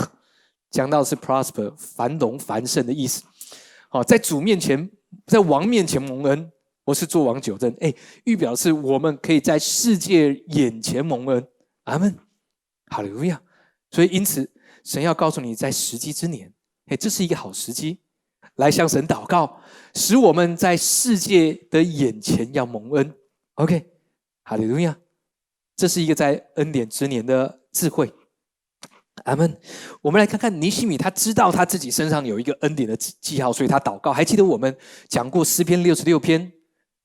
[0.71, 3.21] 讲到是 “prosper”，繁荣繁盛的意思。
[3.89, 4.89] 好，在主面前，
[5.25, 6.51] 在王面前蒙恩。
[6.87, 11.45] 我是做王九正，哎，预表示我们可以在世界眼前蒙恩，
[11.83, 12.17] 阿门，
[12.85, 13.41] 哈利路亚。
[13.91, 14.49] 所以因此，
[14.85, 16.53] 神要告诉你，在时机之年，
[16.85, 17.99] 哎，这是一个好时机，
[18.55, 19.59] 来向神祷告，
[19.95, 23.13] 使我们在世界的眼前要蒙恩。
[23.55, 23.85] OK，
[24.45, 24.97] 哈利路亚，
[25.75, 28.09] 这是一个在恩典之年的智慧，
[29.25, 29.59] 阿门。
[30.01, 34.13] 我们来看看尼西米，他知道他自己身上有一个恩典的记号，所以他祷告。
[34.13, 34.73] 还记得我们
[35.09, 36.53] 讲过诗篇六十六篇。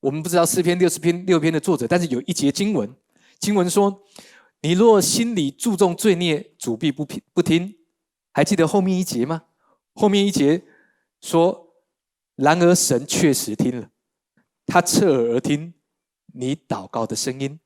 [0.03, 2.93] 我们不知道四篇六十篇六篇的作者，但是有一节经文，
[3.39, 4.03] 经文说
[4.61, 7.73] ：“你若心里注重罪孽，主必不不听。”
[8.33, 9.43] 还记得后面一节吗？
[9.93, 10.61] 后面一节
[11.21, 11.73] 说
[12.35, 13.87] ：“然而神确实听了，
[14.65, 15.73] 他侧耳而听
[16.33, 17.57] 你祷告的声音。”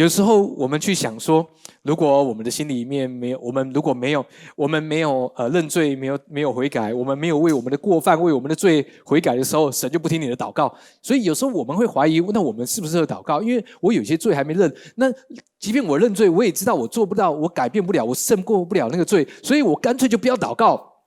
[0.00, 1.46] 有时候我们去想说，
[1.82, 4.24] 如果我们的心里面没有，我们如果没有，
[4.56, 10.74] 我们没有呃认罪，没有没有悔改，我们没有为我们的过犯、为我们的罪悔改的时候，神就不听你的祷告。
[11.02, 13.42] 所以有时候我们会怀疑，那我们适不适合祷告？
[13.42, 15.12] 因为我有些罪还没认，那
[15.58, 21.04] 即便我认罪，我也知道我做不到，我改变不了，我胜过不了那个罪，所以我干脆就不要祷告。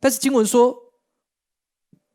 [0.00, 0.74] 但是经文说，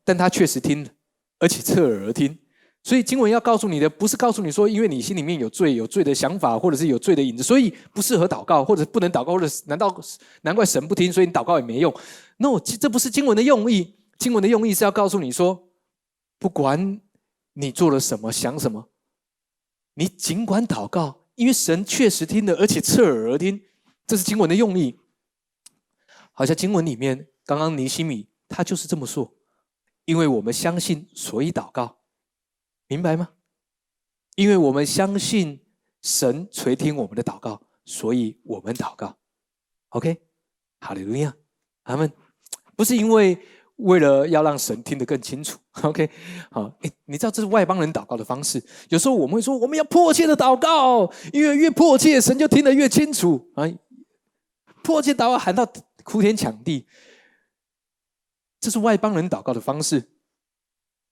[0.04, 0.90] 但他确实听了，
[1.38, 2.36] 而且侧耳而听。
[2.84, 9.94] 所以经文要告诉你的，不是告诉你说，因为你心里面有罪、有罪的想法，或者是有罪的影子，所以不适合祷告，或者不能祷告，或者难道
[10.42, 11.92] 难怪神不听，所以你祷告也没用
[12.38, 13.96] ？No，这不是经文的用意。
[14.18, 15.68] 经文的用意是要告诉你说，
[16.38, 17.00] 不管
[17.52, 18.88] 你做了什么、想什么，
[19.94, 23.60] 你尽管祷告，因为神确实听了，而且侧耳而听，
[24.06, 24.98] 这是经文的用意。
[26.32, 29.30] 好像经文里面刚刚尼西米他就是这么说，
[30.04, 31.97] 因为我们相信，所以祷告。
[32.88, 33.28] 明白吗？
[34.34, 35.60] 因为我们相信
[36.02, 39.16] 神垂听我们的祷告，所以我们祷告。
[39.90, 40.16] OK，
[40.80, 41.34] 哈利路亚，
[41.84, 42.10] 阿门。
[42.76, 43.36] 不是因为
[43.76, 45.58] 为了要让神听得更清楚。
[45.82, 46.08] OK，
[46.50, 48.64] 好，哎，你知道这是外邦人祷告的方式。
[48.88, 53.50] 有时候我们会说，我们要迫切的祷告，因为越迫切，神就听得越清楚。
[53.54, 53.68] 啊，
[54.82, 55.70] 迫切祷告喊到
[56.04, 56.86] 哭天抢地。
[58.60, 60.08] 这是外邦人祷告的方式。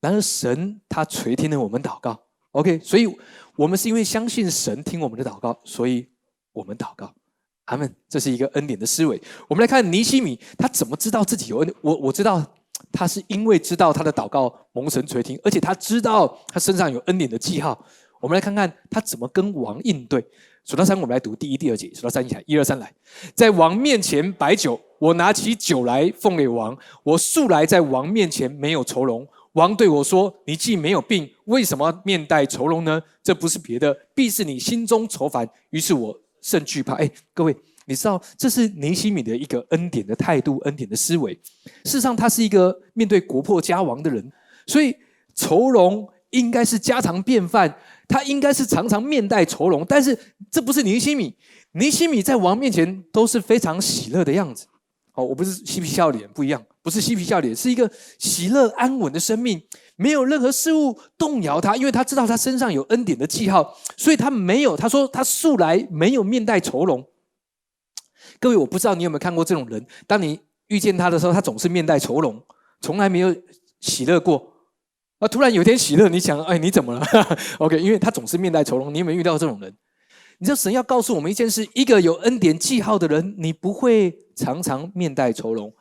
[0.00, 2.18] 然而神他垂听了我们祷告
[2.52, 3.06] ，OK，所以
[3.56, 6.06] 我们是因为相信神听我们的祷告，所以
[6.52, 7.12] 我们祷告。
[7.66, 7.92] 阿门。
[8.08, 9.20] 这是一个恩典的思维。
[9.48, 11.74] 我们来看尼西米，他怎么知道自己有恩？
[11.80, 12.44] 我我知道
[12.92, 17.84] 他是因为知道他的祷告蒙神垂听，而且他知道他身上有恩典的记号。
[18.20, 20.24] 我们来看看他怎么跟王应对。
[20.64, 21.92] 数到三，我们来读第一、第二节。
[21.94, 22.92] 数到三，一起来，一二三，来，
[23.34, 26.76] 在王面前摆酒，我拿起酒来奉给王。
[27.02, 29.26] 我素来在王面前没有愁容。
[29.56, 33.00] 王对我说：“你既没有病，为什么面带愁容呢？
[33.22, 36.92] 这不是别的，必是你心中愁烦。”于是我甚惧怕。
[36.96, 41.32] 哎，各位，你知道这是尼西米的一个恩典的态度、恩典的思维。
[41.84, 44.30] 事实上，他是一个面对国破家亡的人，
[44.66, 44.94] 所以
[45.34, 47.74] 愁容应该是家常便饭。
[48.06, 50.16] 他应该是常常面带愁容，但是
[50.50, 51.34] 这不是尼西米。
[51.72, 54.66] 尼西米在王面前都是非常喜乐的样子。
[55.14, 59.60] 哦，我不是嬉皮笑脸，不一样，不是嬉皮笑脸，是一个喜乐安稳的生命，
[59.96, 64.76] 没有任何事物动摇他，因为他知道他身上有恩典的记号，所以他没有。
[64.76, 67.04] 他说他素来没有面带愁容。
[68.38, 72.40] 各位，我不知道你有没有看过这种人，当你遇见他的时候，他总是面带愁容，
[72.80, 73.34] 从来没有
[73.80, 74.52] 喜乐过。
[75.18, 75.26] 啊！
[75.26, 77.04] 突然有一天喜乐，你想，哎，你怎么了？
[77.58, 78.94] OK，因为他总是面带愁容。
[78.94, 79.74] 你有没有遇到这种人？
[80.38, 85.74] 你知道神要告诉我们一件事：一个有恩典记号的人，你不会常常面带愁容。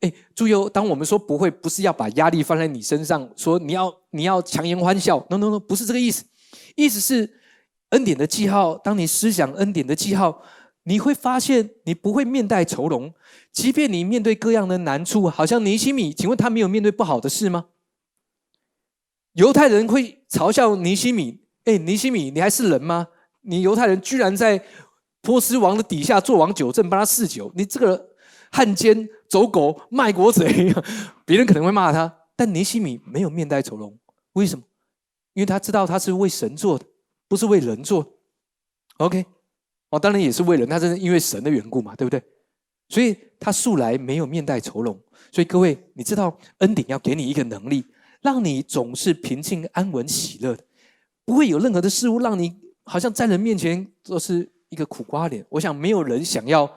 [0.00, 5.18] 哎，注意哦，当我们说不会，不是要把压力放在你身上，说你要你要强颜欢笑。
[5.28, 6.24] No，No，No，不是这个意思。
[6.76, 7.28] 意思是
[7.90, 8.76] 恩典的记号。
[8.78, 10.42] 当你思想恩典的记号，
[10.84, 13.12] 你会发现你不会面带愁容，
[13.52, 17.66] 即便你面对各样的难处，好像尼西米，请问他没有面对不好的事吗？
[19.32, 23.08] 犹太人会嘲笑尼西米：“哎，尼西米，你还是人吗？
[23.42, 24.64] 你犹太人居然在
[25.20, 28.10] 波斯王的底下做王九正，帮他侍酒，你这个
[28.50, 30.74] 汉奸、走狗、卖国贼！”
[31.24, 33.98] 别人可能会骂他，但尼西米没有面带愁容。
[34.32, 34.64] 为什么？
[35.34, 36.84] 因为他知道他是为神做的，
[37.28, 38.18] 不是为人做。
[38.98, 39.24] OK，
[39.90, 42.22] 哦，当然也是为人，他是因为神的缘故嘛，对不对？
[42.88, 44.98] 所以他素来没有面带愁容。
[45.30, 47.84] 所以各位，你知道恩典要给你一个能力。
[48.20, 50.64] 让你总是平静、安稳、喜乐的，
[51.24, 55.46] 不会有任何的事物让你好像在人面前都是一个苦瓜脸。
[55.50, 56.68] 我想没有人想要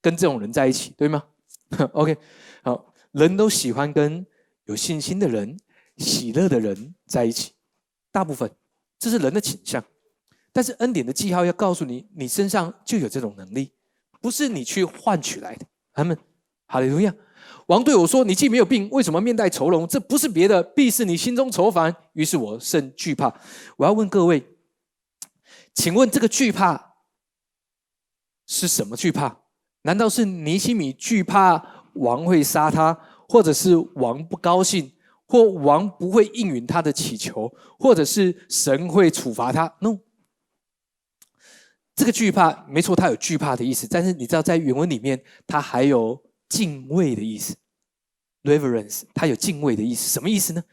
[0.00, 1.24] 跟这种人在一起，对吗？
[1.92, 2.16] OK，
[2.62, 4.26] 好，人都喜欢跟
[4.64, 5.58] 有信心的人、
[5.96, 7.52] 喜乐的人在一起，
[8.10, 8.50] 大部分
[8.98, 9.84] 这是人的倾向。
[10.52, 13.72] 但是恩典的记号要告诉你，你身上就有这种能力，
[14.20, 15.66] 不是你去换取来的。
[15.92, 16.16] 他们，
[16.66, 17.14] 哈利路亚。
[17.66, 19.86] 王对我说：“你既没有病，为什么面带愁容？
[19.86, 23.32] 这不是别的，必是你心中愁烦。”于是我甚惧怕。
[23.76, 24.56] 我要问各位，
[25.74, 26.94] 请问这个惧怕
[28.46, 29.42] 是什么惧怕？
[29.82, 34.92] 难道是尼西米惧怕王会杀他，或者是王不高兴，
[35.26, 39.98] 或王不会应允他的祈求，或者是神会处罚他？No，
[41.94, 43.86] 这个惧怕没错，他有惧怕的意思。
[43.88, 46.22] 但是你知道，在原文里面，他还有。
[46.48, 47.54] 敬畏的意思
[48.42, 50.64] ，reverence，他有敬畏的意思，什么意思呢？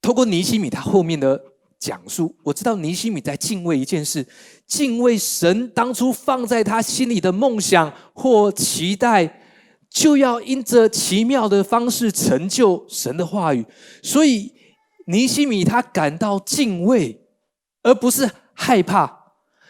[0.00, 1.51] 透过尼西米他后面的
[1.82, 4.24] 讲述，我知道尼西米在敬畏一件事，
[4.68, 9.40] 敬畏神当初放在他心里的梦想或期待，
[9.90, 13.66] 就要因着奇妙的方式成就神的话语。
[14.00, 14.52] 所以
[15.08, 17.20] 尼西米他感到敬畏，
[17.82, 19.18] 而不是害怕。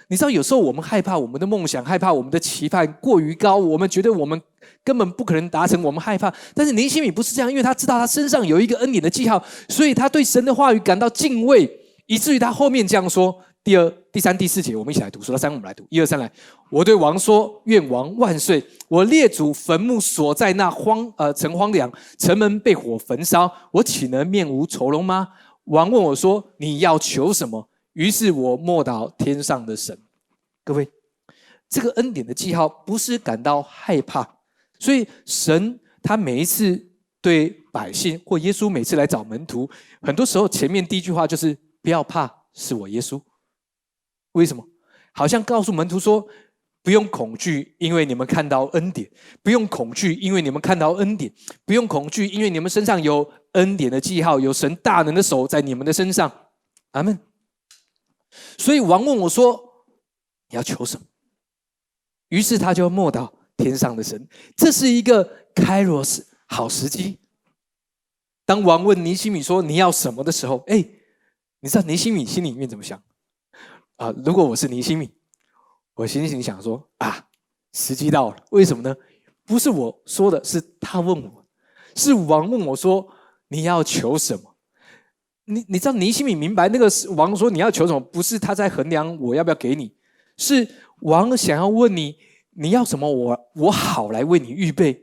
[0.09, 4.38] 你知道，有时候我们害怕我们的梦想，害怕我们的期盼过于高，我们觉得我们
[4.85, 6.31] 根本不可能达成，我们害怕。
[6.55, 11.66] 但是尼西米不是这样，因为他知道他身上有一个恩典的记号，所以他对神的话语感到敬畏，
[12.06, 15.20] 以至于他后面这样说：第二、第三、第四节，我们一起来读。
[15.22, 15.86] 数到三，我们来读。
[15.88, 16.30] 一二三，来！
[16.70, 18.62] 我对王说：愿王万岁！
[18.88, 25.28] 我列祖坟墓所在那荒呃城荒凉，城门被火焚烧，我岂能面无愁容吗？
[25.64, 27.68] 王问我说：你要求什么？
[27.92, 29.96] 于是我默祷天上的神，
[30.64, 30.88] 各位，
[31.68, 34.27] 这个恩典的记号不是感到害怕，
[34.79, 39.68] 所以神他每一次对百姓或耶稣每次来找门徒，
[40.00, 43.20] 很多时候前面第一句话就是不要怕，是我耶稣。
[44.33, 44.66] 为什么？
[45.12, 46.26] 好像告诉门徒说
[46.83, 49.06] 不用恐惧，因为你们看到恩典；
[49.42, 51.30] 不用恐惧，因为你们看到恩典；
[51.64, 56.33] 不用恐惧，因为你们身上有恩典的记号，有神大能的手在你们的身上。
[56.92, 57.18] 阿门。
[58.56, 59.87] 所以王问我说
[60.48, 61.06] ：“你要求什么？”
[62.30, 64.26] 于是他就默祷天上的神。
[64.56, 67.18] 这是一个开罗斯好时机。
[68.46, 70.83] 当王问尼西米说：“你要什么？”的时候，哎，
[71.65, 73.00] 你知道尼西米心里面怎么想？
[73.96, 75.08] 啊，如果我是尼西米，
[75.94, 77.29] 我心里想说：“啊，
[77.73, 78.37] 时机到了。
[78.50, 78.92] 为什么呢？
[79.46, 81.46] 不是我说的，是他问我，
[81.94, 83.06] 是王问我说
[83.46, 84.56] 你要求什么？
[85.44, 88.00] 你你知道尼西米明白那个王说你要求什么？
[88.00, 89.94] 不是他在衡量我要不要给你，
[90.37, 90.69] 是
[91.02, 92.17] 王想要问你
[92.50, 95.00] 你要什么，我我好来为你预备。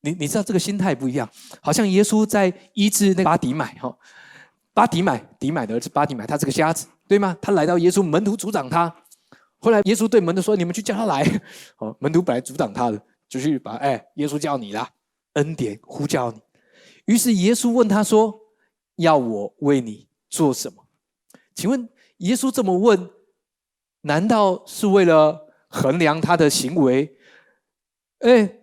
[0.00, 3.96] 你你知道这个心态不一样，好像耶稣在医治那巴迪买哈，
[4.78, 7.36] 巴迪买迪买的儿子巴迪买，他是个瞎子，对吗？
[7.42, 8.88] 他来到耶稣门徒阻挡他，
[9.58, 11.26] 后来耶稣对门徒说：“你们去叫他来。
[11.78, 14.88] ”哦，门徒本来阻挡他的，就去把哎，耶稣叫你啦，
[15.32, 16.40] 恩典呼叫你。
[17.06, 18.32] 于是耶稣问他说
[18.94, 20.86] ：“要我为你做什么？”
[21.56, 23.10] 请问耶稣这么问，
[24.02, 27.16] 难道是为了衡量他的行为？
[28.20, 28.54] 哎。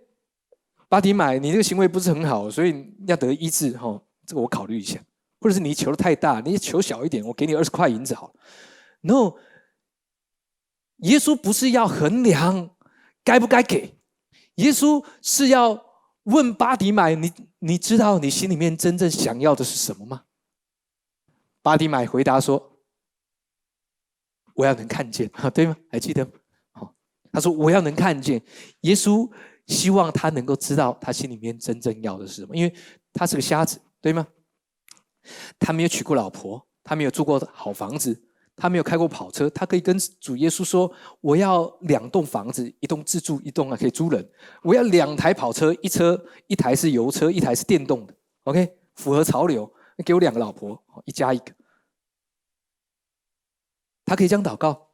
[0.87, 4.01] 巴迪买，你这个行为不是很好，所以要得医治哈。
[4.25, 4.97] 这个我考虑一下，
[5.45, 8.33] 或者是你求的太大，你求小一点，我给你二十块银子好了。
[9.01, 9.35] No，
[11.07, 12.75] 耶稣不是要衡量
[13.23, 13.95] 该不该给，
[14.55, 15.85] 耶稣是要
[16.23, 20.23] 问巴迪买，你你知道你心里面真正想要的是什么吗？
[21.61, 22.79] 巴迪买回答说
[24.55, 25.77] ：“我要能看见，哈， 对吗？
[25.91, 26.27] 还记得？
[26.71, 26.91] 好，
[27.31, 28.41] 他说我要能看见
[28.81, 29.31] 耶稣。”
[29.67, 32.75] 希望他能够知道他心里面真正要的是什么，因为
[33.13, 34.27] 他是个瞎子，对吗？
[35.59, 38.21] 他没有娶过老婆，他没有住过好房子，
[38.55, 39.49] 他没有开过跑车。
[39.49, 44.29] 他可以跟主耶稣说：“我要两栋房子，一栋自住，一栋啊可以租人。
[44.63, 48.15] 我要两台跑车，一车一台是油车，一台是电动的。
[48.43, 49.71] OK，符合潮流。
[50.05, 51.53] 给我两个老婆，一加一个。”
[54.05, 54.89] 他可以这样祷告，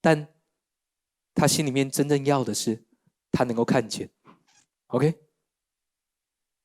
[0.00, 0.28] 但
[1.34, 2.84] 他心里面真正要的是。
[3.32, 4.08] 他能够看见
[4.86, 5.14] ，OK，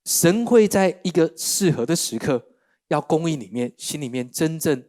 [0.06, 2.44] 神会在一个适合的时刻，
[2.88, 4.84] 要供应里面心里面真正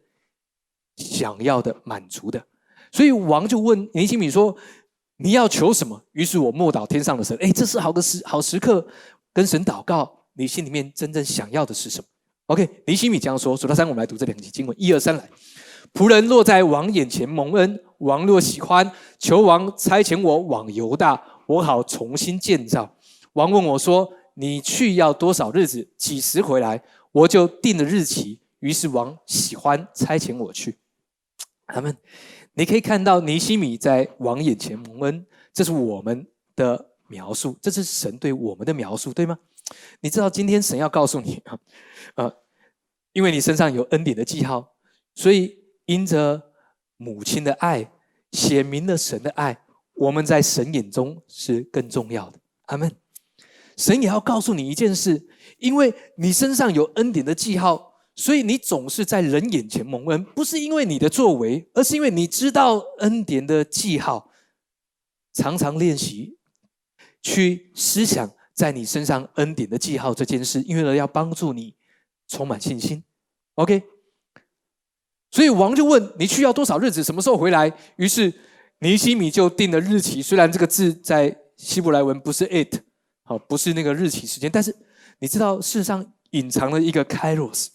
[0.96, 2.42] 想要的满足的。
[2.90, 4.56] 所以王就问尼西米说
[5.18, 8.86] ：“你要求什么？”于是我默祷天上的神，哎，这是好个时好时刻，
[9.32, 12.06] 跟神祷告，你心里面真正想要的是什么
[12.46, 13.56] ？OK，尼西米这样说。
[13.56, 15.28] 数到三，我们来读这两节经文：一二三，来。
[15.94, 21.22] 仆人落在王眼前蒙恩，王若喜欢，求王差遣我往犹大。
[21.46, 22.96] 我好重新建造。
[23.34, 25.88] 王问我说：“你去要多少日子？
[25.96, 28.40] 几时回来？”我就定了日期。
[28.60, 30.78] 于是王喜欢差遣我去。
[31.66, 31.96] 他们，
[32.54, 39.38] 你可以看到尼西米在王眼前蒙恩，这是我们的描述，这是神对我们的描述，对吗？
[40.00, 41.58] 你知道今天神要告诉你 啊，
[42.14, 42.36] 呃，
[43.12, 44.76] 因为你身上有恩典的记号，
[45.14, 46.42] 所以因着
[46.96, 47.90] 母亲的爱，
[48.30, 49.64] 写明了神的爱。
[49.94, 52.90] 我们在神眼中是更重要的，阿门。
[53.76, 55.26] 神也要告诉你一件事，
[55.58, 64.30] 因为你身上有恩典的记号，所以你总是在人眼前蒙恩，不是因为你的作为，而是因为你知道恩典的记号。
[65.32, 66.36] 常常练习
[67.22, 71.74] 去思想在你身上恩典的记号这件事，因为呢要帮助你
[72.28, 73.02] 充满信心。
[73.54, 73.82] OK，
[75.30, 77.72] 所以王就问你需要多少日子，什么时候回来？
[77.96, 78.32] 于是。
[78.84, 82.82] 尼西米就定了日期，虽然这个字在希伯来文不是 it，
[83.24, 84.74] 好，不是那个日期时间，但是
[85.20, 87.68] 你知道，事实上隐藏了一个 kairos，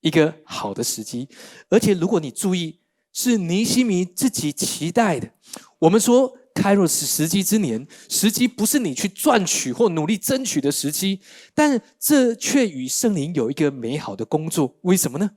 [0.00, 1.28] 一个好的时机。
[1.68, 2.80] 而且如果你注意，
[3.12, 5.30] 是尼西米自己期待的。
[5.78, 11.20] 我们说 kairos 时机之年，时机不是你去赚取或努力争取的时机，
[11.54, 14.76] 但这却与圣灵有一个美好的工作。
[14.82, 15.30] 为什么呢？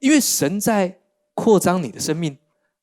[0.00, 0.98] 因为神在
[1.34, 2.36] 扩张你的生命。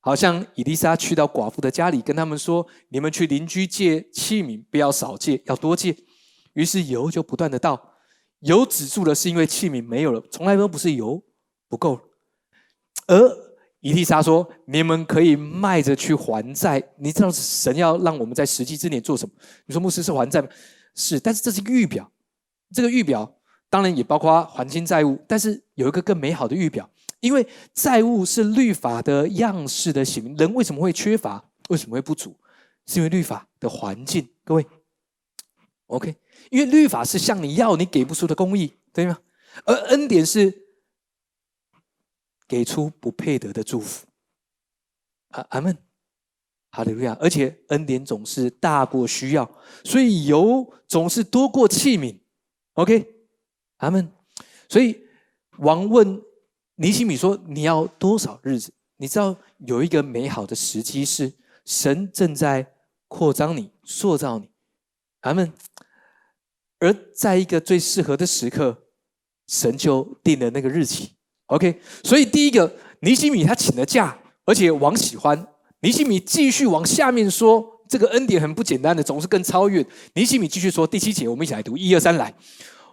[0.03, 5.95] 好像伊丽莎去到寡妇的家里，跟他们说：“你们去邻居借器皿，不要少借，要多借。”
[6.53, 7.79] 于是油就不断的倒，
[8.39, 11.23] 油止住了，是因为器皿没有了，从来都不是油
[11.69, 12.01] 不够。
[13.07, 13.15] 而
[13.79, 19.33] 伊丽莎说：“你们可以卖着去还债。”你知道神要让我们在实际之年做什么？
[19.65, 20.49] 你说牧师是还债吗？
[20.93, 22.11] 是，但是这是一个预表。
[22.73, 23.33] 这个预表
[23.69, 26.89] 当然也包括还清债务，但是有一个更美好的预表。
[27.21, 31.43] 因为债务是律法的样式的行，人为什么会缺乏？
[31.69, 32.35] 为什么会不足？
[32.87, 34.27] 是因为律法的环境。
[34.43, 34.65] 各位
[35.85, 36.15] ，OK？
[36.49, 39.19] 因为律法是向你要你给不出的公义，对吗？
[39.65, 40.51] 而恩典是
[42.47, 44.07] 给出不配得的祝福。
[45.29, 45.77] 阿阿门，
[46.71, 47.15] 哈利路亚！
[47.21, 49.49] 而且恩典总是大过需要，
[49.83, 52.19] 所以油总是多过器皿。
[52.73, 53.05] OK？
[53.77, 54.11] 阿门。
[54.67, 54.99] 所以
[55.59, 56.19] 王问。
[56.81, 58.73] 尼西米说：“你要多少日子？
[58.97, 59.35] 你知道
[59.67, 61.31] 有一个美好的时机是
[61.63, 62.73] 神正在
[63.07, 64.49] 扩张你、塑造你，
[65.19, 65.53] 阿门。
[66.79, 68.75] 而在一个最适合的时刻，
[69.47, 71.11] 神就定了那个日期。
[71.45, 75.47] OK，所以第一个尼西米他请了假，而且王喜欢
[75.81, 79.85] 尼西米继续往下面说这个恩典很不简单的，总是更超越。
[80.15, 82.33] 尼西米继续说，第七节，我们一起来读，一二三，来。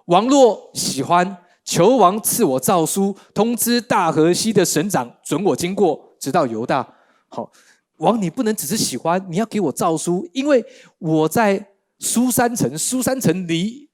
[0.04, 1.38] 王若喜欢，
[1.68, 6.94] 求王赐我诏书，通知大河西的省长，准我经过，直到犹大。
[7.28, 7.52] 好，
[7.98, 10.64] 王你不能只是喜欢，你要给我诏书，因为
[10.96, 13.86] 我在苏三城，苏三城离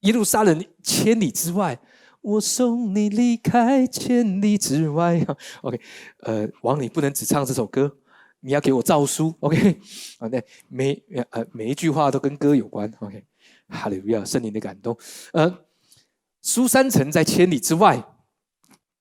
[0.00, 1.78] 耶路撒冷千里之外。
[2.20, 5.24] 我送你离开千里之外。
[5.62, 5.80] OK，
[6.22, 7.96] 呃，王你不能只唱这首歌，
[8.40, 9.32] 你要给我诏书。
[9.38, 9.78] OK，
[10.18, 11.00] 啊，那每
[11.30, 12.92] 呃每一句话都跟歌有关。
[12.98, 13.22] OK，
[13.68, 14.98] 哈利路亚，圣灵的感动。
[15.32, 15.56] 呃，
[16.46, 18.06] 苏三城在千里之外，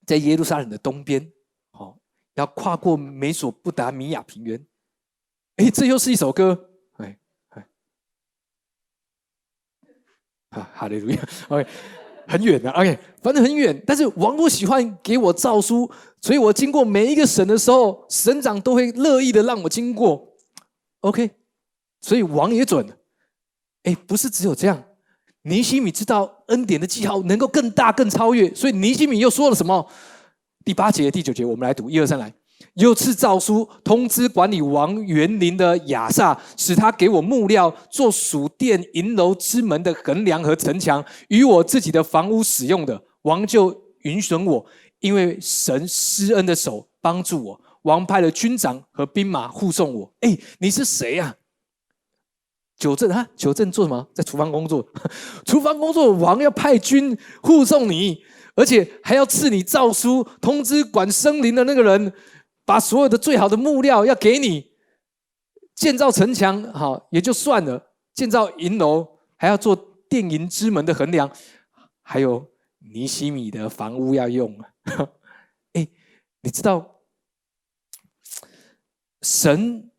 [0.07, 1.29] 在耶路撒冷的东边。
[1.71, 1.99] 好，
[2.35, 4.65] 要跨过美索不达米亚平原。
[5.57, 6.69] 哎，这又是一首歌。
[6.93, 7.19] 哎
[7.49, 7.67] 哎，
[10.51, 11.29] 哈哈利路亚。
[11.49, 11.67] OK。
[12.25, 13.83] 很远的，OK，反正很远。
[13.85, 15.91] 但是王不喜欢给我诏书，
[16.21, 20.33] 所以我经过每一个省的时候，省长都会乐意的让我经过
[21.01, 21.29] ，OK。
[21.99, 22.97] 所以王也准。
[23.83, 24.81] 哎，不是只有这样，
[25.41, 29.85] 尼西米知道恩典的记号能够更大、更超越，所以尼西米又说了什么？
[30.63, 32.31] 第八节、第九节，我们来读，一二三，来。
[32.75, 43.03] 又赐诏书通知管理王园林的亚萨，使他给我木料做属殿银楼之门的横梁和城墙，与我自己的房屋使用的。
[43.23, 44.65] 王就允许我，
[45.01, 47.61] 因为神施恩的手帮助我。
[47.81, 50.13] 王派了军长和兵马护送我。
[50.21, 51.35] 哎，你是谁呀？
[52.84, 54.05] 九正啊，九正做什么？
[54.13, 54.86] 在厨房工作。
[55.47, 58.21] 厨房工作，王要派军护送你，
[58.55, 62.11] 而且还要赐你诏书，通知管森林的那个人。
[62.65, 64.71] 把所有的最好的木料要给你
[65.75, 67.77] 建造城墙，好也就算了；
[68.13, 69.05] 建造银楼
[69.36, 69.75] 还要做
[70.07, 71.29] 电银之门的横梁，
[72.01, 72.49] 还有
[72.93, 74.57] 尼西米的房屋要用。
[75.75, 75.86] 哎，
[76.41, 77.01] 你知道
[79.21, 79.91] 神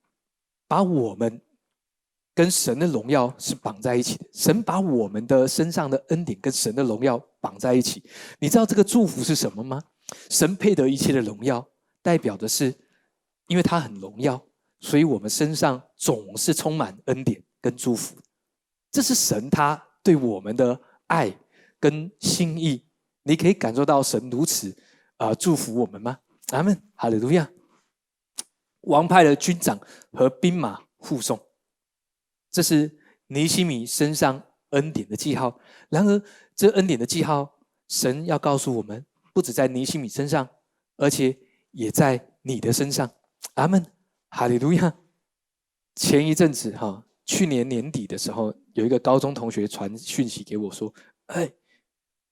[0.67, 1.43] 把我们
[2.35, 8.03] 跟神的荣耀是绑在一起的，神把我们的身上的恩典跟神的荣耀绑在一起。
[8.41, 9.81] 你知道这个祝福是什么吗？
[10.29, 11.67] 神配得一切的荣耀。
[12.03, 12.75] 代表的是，
[13.47, 14.45] 因为他很荣耀，
[14.81, 18.15] 所以我们身上总是充满恩典跟祝福。
[18.93, 21.35] 这是神他对我们的爱
[21.81, 22.85] 跟心意。
[23.23, 24.77] 你可以感受到神如此
[25.17, 26.19] 啊祝福我们吗？
[26.51, 27.49] 阿门，哈利路亚。
[28.83, 29.81] 王派的军长
[30.13, 31.41] 和兵马护送，
[32.55, 32.97] 这是
[33.27, 34.41] 尼西米身上
[34.71, 35.59] 恩典的记号。
[35.89, 36.23] 然而，
[36.55, 40.49] 这恩典的记号，神要告诉我们，不止在尼西米身上，
[40.97, 41.37] 而且。
[41.77, 43.11] 也在你的身上，
[43.55, 43.85] 阿门，
[44.31, 44.95] 哈利路亚。
[45.97, 50.95] 前一阵子哈，去年年底的时候，有一个高中同学传讯息给我说
[51.35, 51.53] ：“哎，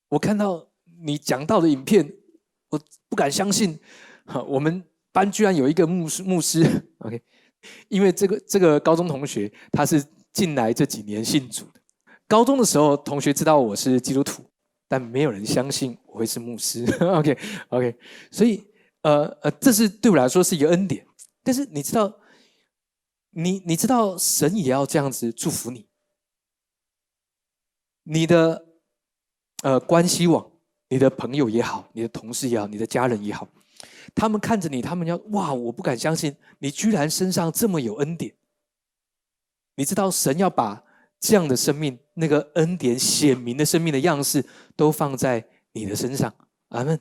[0.07, 0.71] 我看到
[1.01, 2.09] 你讲到的影片，
[2.69, 3.77] 我不敢相信，
[4.27, 6.63] 哈，我们班居然有一个牧师牧师。
[6.99, 7.21] ”OK，
[7.89, 11.81] 因为这个这个高中同学他是近来这几年信主的，
[12.27, 14.45] 高中的时候同学知道我是基督徒，
[14.89, 16.85] 但没有人相信我会是牧师。
[17.01, 17.39] OK
[17.69, 17.97] OK，
[18.31, 18.65] 所以。
[19.03, 21.05] 呃呃，这是对我来说是一个恩典，
[21.43, 22.21] 但是你知道，
[23.31, 25.89] 你你知道神也要这样子祝福你，
[28.05, 28.65] 你的
[29.65, 30.49] 呃关系网，
[30.89, 33.49] 你的朋友也好，你的同事也好，你的家人也好，
[34.15, 38.35] 他们看着你，他们要哇，我不敢相信你居然身上这么有恩典。
[39.75, 40.85] 你知道神要把
[41.19, 44.45] 这样的生命，那个恩典显明的生命的样式，
[44.77, 46.35] 都放在你的身上，
[46.69, 47.01] 阿门。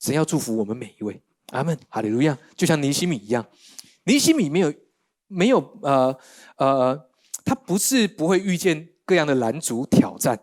[0.00, 1.20] 神要祝福我们每一位，
[1.50, 2.38] 阿门，哈利路亚。
[2.56, 3.44] 就像尼西米一样，
[4.04, 4.72] 尼西米没有
[5.26, 6.16] 没有呃
[6.56, 7.10] 呃，
[7.44, 10.38] 他不是不会遇见各样的拦阻挑战，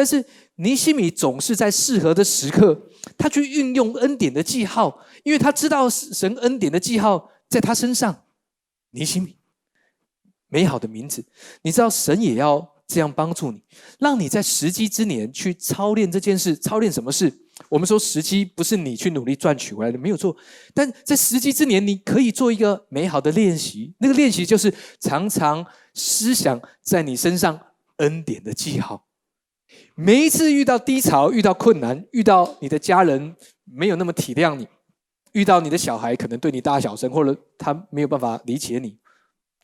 [0.00, 0.24] 但是
[0.54, 2.88] 尼西米总是在适合的时刻，
[3.18, 8.24] 他去运用恩典的记号，因为他知道神恩典的记号在他身上。
[8.92, 9.36] 尼西米，
[10.48, 11.22] 美好的名字，
[11.60, 13.62] 你知道神也要这样帮助你，
[13.98, 17.30] 让你在时机之年去操练这件事，操练什么事？
[17.68, 20.34] 我们说时机不是你去努力赚取回来的，没有错。
[20.72, 23.92] 但在时机之年，你可以做一个美好的练习。
[23.98, 27.60] 那个练习就是常常思想在你身上
[27.98, 29.04] 恩典的记号。
[29.94, 34.66] 每一次遇到低潮、遇到困难、遇到你的家人没有那么体谅你，
[35.32, 38.98] 遇到你的小孩可能对你大小声，或者他没有办法理解你，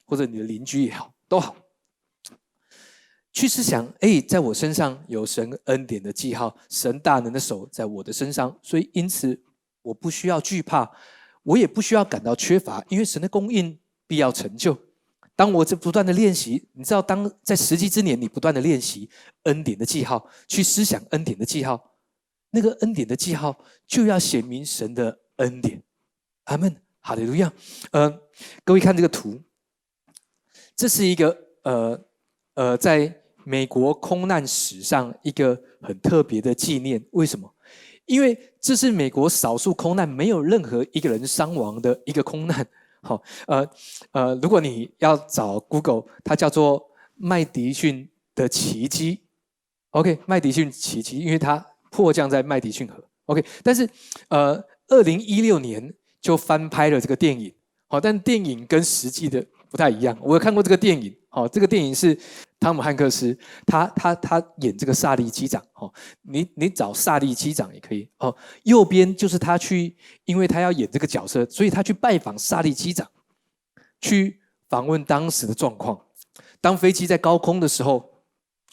[0.05, 1.57] 或者你的邻居也好，都好。
[3.33, 9.39] 去思想，哎，在我身上有神恩典的记号，神大能的手在我的身上，所以因此
[9.83, 10.91] 我不需要惧怕，
[11.43, 14.77] 我也不需要感到缺乏，因为神的供应必要成就。
[15.37, 19.09] 当我在不断的练习，你知道，当在时机之年，你不断的练习
[19.43, 21.93] 恩典的记号，去思想恩典的记号，
[22.51, 23.55] 那个恩典的记号
[23.87, 25.83] 就要显明神的恩典。
[26.45, 27.53] 阿门，哈利路亚。
[27.91, 28.19] 嗯，
[28.65, 29.39] 各位看这个图。
[30.75, 32.05] 这是一个呃
[32.55, 33.15] 呃，在
[33.45, 37.05] 美国空难史上一个很特别的纪念。
[37.11, 37.55] 为什么？
[38.07, 42.67] 因为这是美国少数空难没有任何一个人伤亡的一个空难。
[43.03, 43.69] 好，呃
[44.13, 49.21] 呃，如果你要找 Google，它叫做麦迪逊的奇迹。
[49.91, 53.03] OK，麦迪逊奇迹，因为它迫降在麦迪逊河。
[53.27, 53.89] OK，但是
[54.29, 57.55] 呃，二零一六年就翻拍了这个电影。
[57.89, 60.17] 好，但电影跟实际的不太一样。
[60.23, 61.15] 我有看过这个电影。
[61.29, 62.19] 哦，这个电影是
[62.59, 65.63] 汤姆汉克斯，他他他演这个萨利机长。
[65.75, 68.09] 哦，你你找萨利机长也可以。
[68.17, 73.07] 哦，右边就是他去，因为他要演这个角色，所以他去拜访萨利机长，
[74.01, 76.01] 去访问当时的状况。
[76.63, 78.03] 当飞机在高空的时候，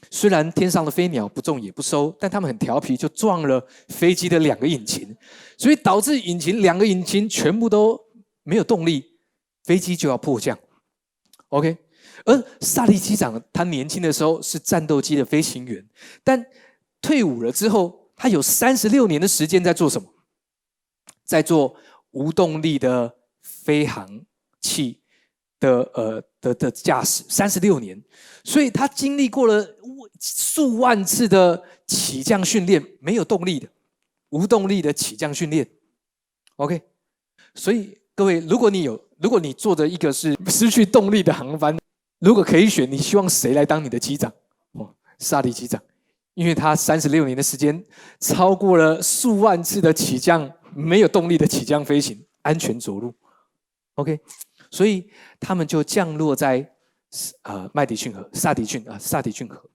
[0.09, 5.13] 虽然天上的飞鸟不重也不收，但他们很调皮，就撞了飞机的两个引擎，
[5.57, 7.99] 所以导致引擎两个引擎全部都
[8.43, 9.03] 没有动力，
[9.65, 10.57] 飞机就要迫降。
[11.53, 11.77] OK。
[12.25, 15.85] 而萨利机长他年轻的时候是战斗机的飞行员，
[16.23, 16.45] 但
[17.01, 20.07] 退伍了之后，他有三十六年的时间在做什么？
[21.25, 21.75] 在做
[22.11, 24.25] 无动力的飞行
[24.61, 25.01] 器
[25.59, 28.01] 的呃的的驾驶，三十六年，
[28.43, 29.67] 所以他经历过了
[30.19, 33.67] 数万次的起降训练，没有动力的
[34.29, 35.67] 无动力的起降训练。
[36.57, 36.81] OK，
[37.55, 41.75] 所以各位，如果你有，如果你坐着一个是 失去动力的航班。
[42.19, 44.31] 如果可以选，你希望谁来当你的机长？
[44.73, 45.81] 哦，萨利机长，
[46.35, 47.83] 因为他三十六年的时间，
[48.19, 53.13] 超过了数万次的起降没有动力的起降飞行，安全着陆。
[53.95, 54.19] OK，
[54.71, 56.69] 所以他们就降落在
[57.41, 59.69] 啊麦迪逊河、萨迪逊啊萨迪逊河，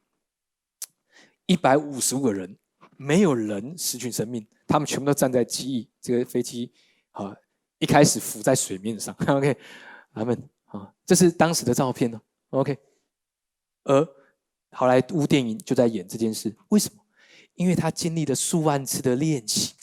[1.44, 2.56] 一百五十五个人，
[2.96, 6.72] 没有人失去生命，他们全部都站在机翼，这个飞机
[7.10, 7.36] 啊
[7.78, 9.14] 一开始浮在水面上。
[9.26, 9.56] OK，
[10.12, 12.20] 他们啊，这是当时的照片呢。
[12.50, 12.76] OK，
[13.84, 14.08] 而
[14.70, 16.54] 好莱坞电影就在演这件事。
[16.68, 17.02] 为什么？
[17.54, 19.74] 因为他经历了数万次的练习。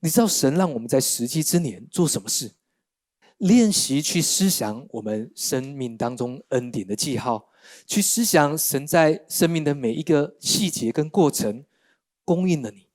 [0.00, 2.52] 你知道神让我们在时机之年做什么事？
[3.38, 7.50] 练习去思想我们生命当中恩典的记号，
[7.84, 11.64] 去思想神在生命的每一个细节跟过程
[12.24, 12.86] 供应了你，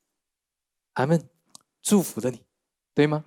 [0.94, 1.28] 阿门，
[1.82, 2.42] 祝福了你，
[2.94, 3.26] 对吗？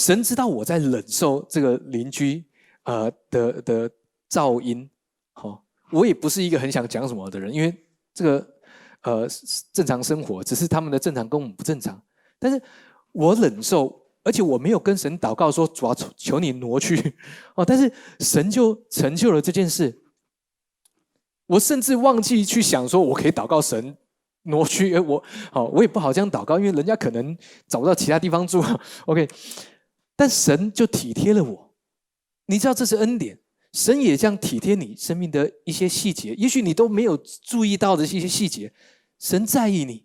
[0.00, 2.42] 神知道我在忍受这个邻居
[2.84, 3.90] 呃的的。
[4.32, 4.88] 噪音，
[5.32, 7.76] 好，我也不是一个很想讲什么的人，因为
[8.14, 8.48] 这个
[9.02, 9.26] 呃
[9.72, 12.00] 正常生活，只是他们的正常跟我们不正常。
[12.38, 12.62] 但是
[13.10, 17.16] 我忍受，而且我没有跟神祷告说主要求你挪去
[17.56, 20.00] 哦，但是神就成就了这件事。
[21.46, 23.96] 我甚至忘记去想说我可以祷告神
[24.44, 25.20] 挪去，我
[25.50, 27.36] 好我也不好这样祷告，因为人家可能
[27.66, 28.62] 找不到其他地方住。
[29.06, 29.28] OK，
[30.20, 31.74] 但神就体贴了我，
[32.44, 33.38] 你知道这是恩典。
[33.72, 38.70] 神也这样体贴你生命的一些细节，也许你都没有注意到的一些细节，
[39.18, 40.04] 神在意你。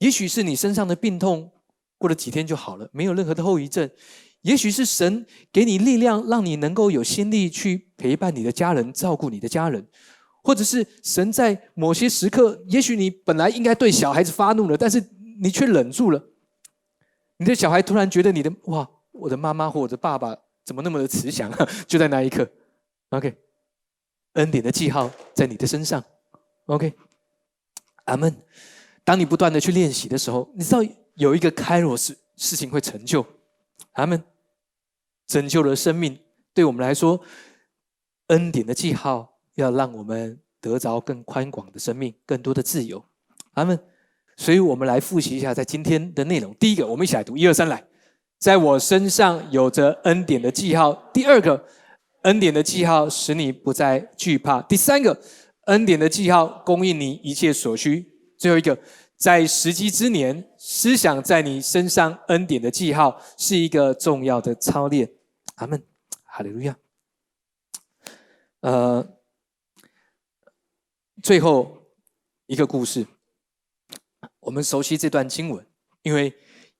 [0.00, 1.50] 也许是你身上的病痛
[1.96, 3.88] 过了几天就好了，没有任何的后遗症；
[4.42, 9.82] 也许是神给你力量，让你能够有心力去陪伴你的家人，照顾你的家人；
[10.42, 15.02] 或者是神在某些时刻，也许你本来应该对小孩子发怒了，但是
[15.40, 16.22] 你却忍住了。
[17.38, 18.86] 你的小孩突然觉得你的哇，
[19.18, 21.68] 我的妈妈或我的爸爸怎么那么的慈祥啊？
[21.86, 22.48] 就在那一刻。
[23.10, 23.36] OK，
[24.34, 26.02] 恩典的记号在你的身上。
[26.66, 26.92] OK，
[28.04, 28.34] 阿门。
[29.04, 30.80] 当你不断的去练习的时候，你知道
[31.14, 33.24] 有一个开罗事事情会成就。
[33.92, 34.22] 阿门。
[35.26, 36.18] 拯救了生命，
[36.54, 37.20] 对我们来说，
[38.28, 43.04] 恩典的记号要让我们得着更宽广的生命，更多的自由。
[43.54, 43.78] 阿门。
[44.36, 46.54] 所以我们来复习一下在今天的内容。
[46.56, 47.82] 第一个，我们一起来读一二三来，
[48.38, 50.92] 在我身上有着恩典的记号。
[51.12, 51.66] 第二个。
[52.22, 54.60] 恩典的记号使你不再惧怕。
[54.62, 55.16] 第三个，
[55.66, 58.04] 恩典的记号供应你一切所需。
[58.36, 58.76] 最后一个，
[59.14, 65.08] 在时机之年，思想在你身上恩典的记号是一个重要的操练。
[65.54, 65.80] 阿门，
[66.24, 66.76] 哈利路亚。
[68.58, 69.06] 呃，
[71.22, 71.86] 最后
[72.46, 73.06] 一个故事，
[74.40, 75.64] 我们熟悉这段经文，
[76.02, 76.34] 因为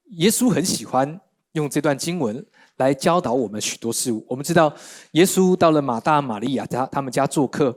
[0.06, 1.20] 耶稣很喜欢
[1.56, 2.44] 用这段经文。
[2.76, 4.22] 来教导我们许多事物。
[4.28, 4.70] 我们知道，
[5.12, 7.74] 耶稣到了马大、玛利亚家他们家做客。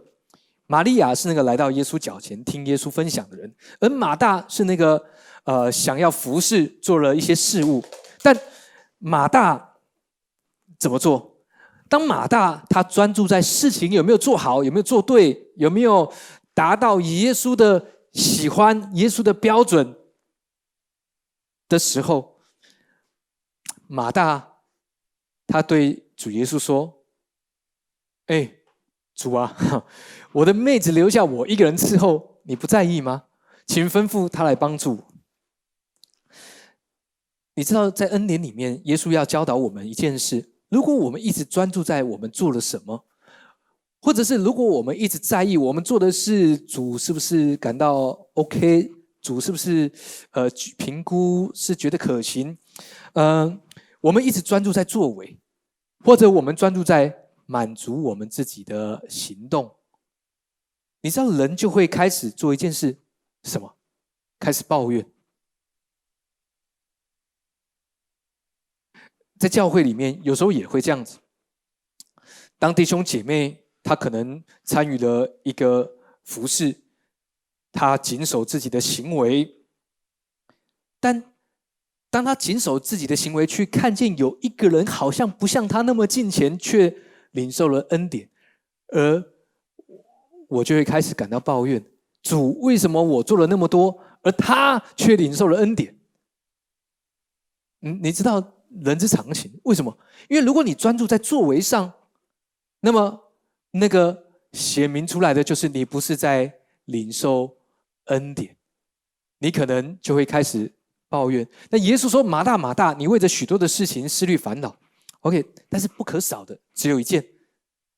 [0.68, 3.50] 玛利亚是那个来到耶稣脚前听耶稣分享的人，
[3.80, 5.02] 而马大是那个
[5.46, 7.82] 呃想要服侍、做了一些事物。
[8.22, 8.38] 但
[8.98, 9.76] 马大
[10.78, 11.38] 怎么做？
[11.88, 16.12] 当马大他专注在事情有没有做好、有没有做对、有没有
[16.54, 19.96] 达到耶稣的喜欢、耶稣的标准
[21.70, 22.29] 的时候，
[23.92, 24.48] 马大。
[25.48, 27.02] 他对主耶稣说
[28.28, 28.52] ：“哎，
[29.16, 29.58] 主啊，
[30.32, 33.24] 我的妹子留下我一个人伺候，你不在意吗？
[33.66, 35.04] 请吩咐他来帮助。
[37.56, 43.06] 你知道，在恩典里面，耶稣要教导我们一件事：如果我们一直专注在我们做了什么，
[44.00, 48.92] 或者是如果我们一直在意我们做的事，主是不是感到 OK？
[49.22, 49.92] 主是不是
[50.32, 52.58] 呃评估是觉得可行？
[53.14, 53.60] 嗯，
[54.02, 55.40] 我们一直专注在作为，
[56.06, 59.76] 或者我们专注在满足我们自己的行动，
[61.02, 62.98] 你知道，人就会开始做一件事，
[63.44, 63.78] 什么？
[64.40, 65.06] 开始抱怨。
[69.38, 71.20] 在教会里面，有时候也会这样子。
[72.58, 76.82] 当弟兄姐妹他可能参与了一个服饰，
[77.72, 79.64] 他谨守自己的行为，
[81.00, 81.34] 但
[82.10, 86.96] 当他谨守自己的行为，去看见有一个人好像不像他那么近前，却
[87.32, 88.30] 领受了恩典，
[88.88, 89.24] 而
[90.48, 91.84] 我就会开始感到抱怨：
[92.22, 95.96] 主为什么我做了那么多，而他却领受了恩典？
[97.82, 98.56] 嗯，你知道？
[98.84, 99.98] 人之常情，为什么？
[100.28, 101.92] 因为如果你专注在作为上，
[102.82, 103.34] 那么
[103.72, 106.54] 那个显明出来的就是你不是在
[106.86, 107.58] 领受
[108.06, 108.56] 恩典，
[109.40, 110.72] 你可能就会开始
[111.10, 111.46] 抱怨。
[111.70, 114.74] 那耶稣说：“马大，马大，你为着许多的事情思虑烦恼。”
[115.22, 117.26] OK，但是不可少的只有一件，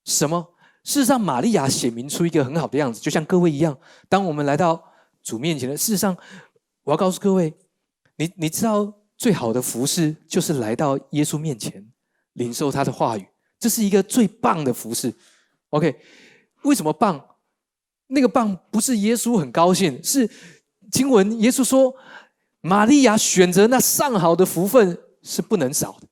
[0.05, 0.55] 什么？
[0.83, 3.77] 事实上，玛利亚显明出一个很好的样子，就像各位一样。
[4.09, 4.83] 当我们来到
[5.21, 6.17] 主面前的，事实上，
[6.83, 7.53] 我要告诉各位，
[8.15, 8.97] 你你知道。
[9.21, 11.87] 最好的服饰就是来到耶稣面前，
[12.33, 13.27] 领受他的话语，
[13.59, 15.13] 这是一个最棒的服饰。
[15.69, 15.95] OK，
[16.63, 17.23] 为什么棒？
[18.07, 20.27] 那个棒不是耶稣很高兴，是
[20.91, 21.95] 经文耶稣说，
[22.61, 26.07] 玛利亚选择那上好的福分是不能少的。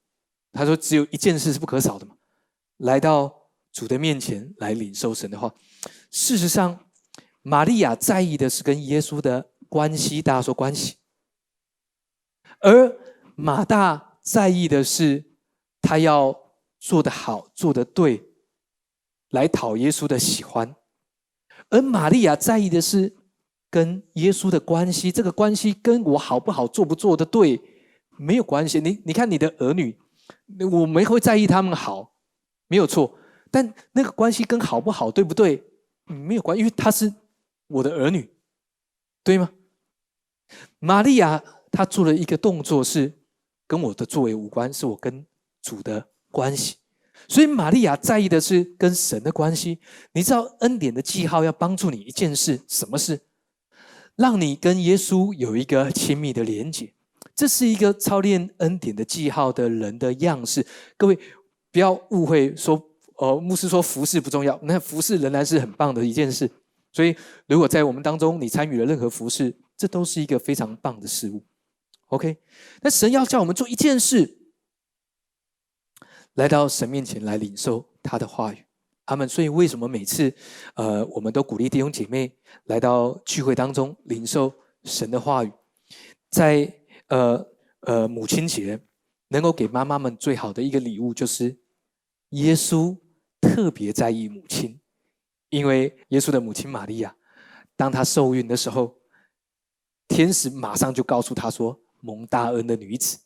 [0.51, 2.15] 他说只有一件事是不可少的嘛，
[2.77, 5.53] 来到主的面前来领受神的话。
[6.09, 6.87] 事实上，
[7.43, 10.97] 玛利亚在意的是跟耶稣的关系，大家说关系。
[12.61, 12.97] 而
[13.35, 15.23] 马大在意的是，
[15.81, 16.35] 他要
[16.79, 18.33] 做得好，做得对，
[19.29, 20.73] 来讨耶稣的喜欢；
[21.69, 23.15] 而玛利亚在意的是
[23.69, 27.61] 跟耶稣的关系，这个关系跟我好不好，做不做的对
[28.17, 28.79] 没有关系。
[28.79, 29.97] 你你看你的儿女，
[30.71, 32.13] 我没会在意他们好，
[32.67, 33.17] 没有错，
[33.51, 35.63] 但那个关系跟好不好，对不对，
[36.05, 37.13] 没有关，因为他是
[37.67, 38.29] 我的儿女，
[39.23, 39.51] 对吗？
[40.79, 41.43] 玛利亚。
[41.71, 43.13] 他做了一个动作，是
[43.67, 45.23] 跟我的作为无关，是我跟
[45.61, 46.77] 主的关系。
[47.27, 49.77] 所以玛利亚在意的是跟神的关系。
[50.13, 53.21] 你知道恩典的记号要帮助你一件事，什么事？
[54.19, 56.93] 让你跟耶稣有一个亲密的连接。
[57.33, 60.65] 这是一个操练恩典的记号的人的样式。
[60.97, 61.17] 各位
[61.71, 62.83] 不要误会，说
[63.15, 66.51] 哦，牧师说服饰不重要，那服饰仍然是很棒的一件事。
[66.91, 67.15] 所以
[67.47, 71.45] 如果在我们当中你参与了任何服饰，这都是一个非常棒的事物。
[72.07, 72.35] OK，
[72.81, 74.37] 那神要叫我们做一件事，
[76.33, 78.65] 来到神面前来领受他的话语，
[79.09, 79.27] 他们。
[79.27, 80.31] 所以为什么每次，
[80.75, 82.31] 呃，我们都鼓励弟兄姐妹
[82.65, 84.53] 来到聚会当中领受
[84.83, 85.51] 神的话语，
[86.29, 86.71] 在
[87.07, 87.45] 呃
[87.81, 88.79] 呃母亲节，
[89.29, 91.57] 能够给妈妈们最好的一个礼物，就是
[92.29, 92.95] 耶稣
[93.41, 94.79] 特别在意母亲，
[95.49, 97.15] 因为耶稣的母亲玛利亚，
[97.75, 98.95] 当她受孕的时候，
[100.07, 101.79] 天使马上就告诉她说。
[102.01, 103.19] 蒙大恩的女子，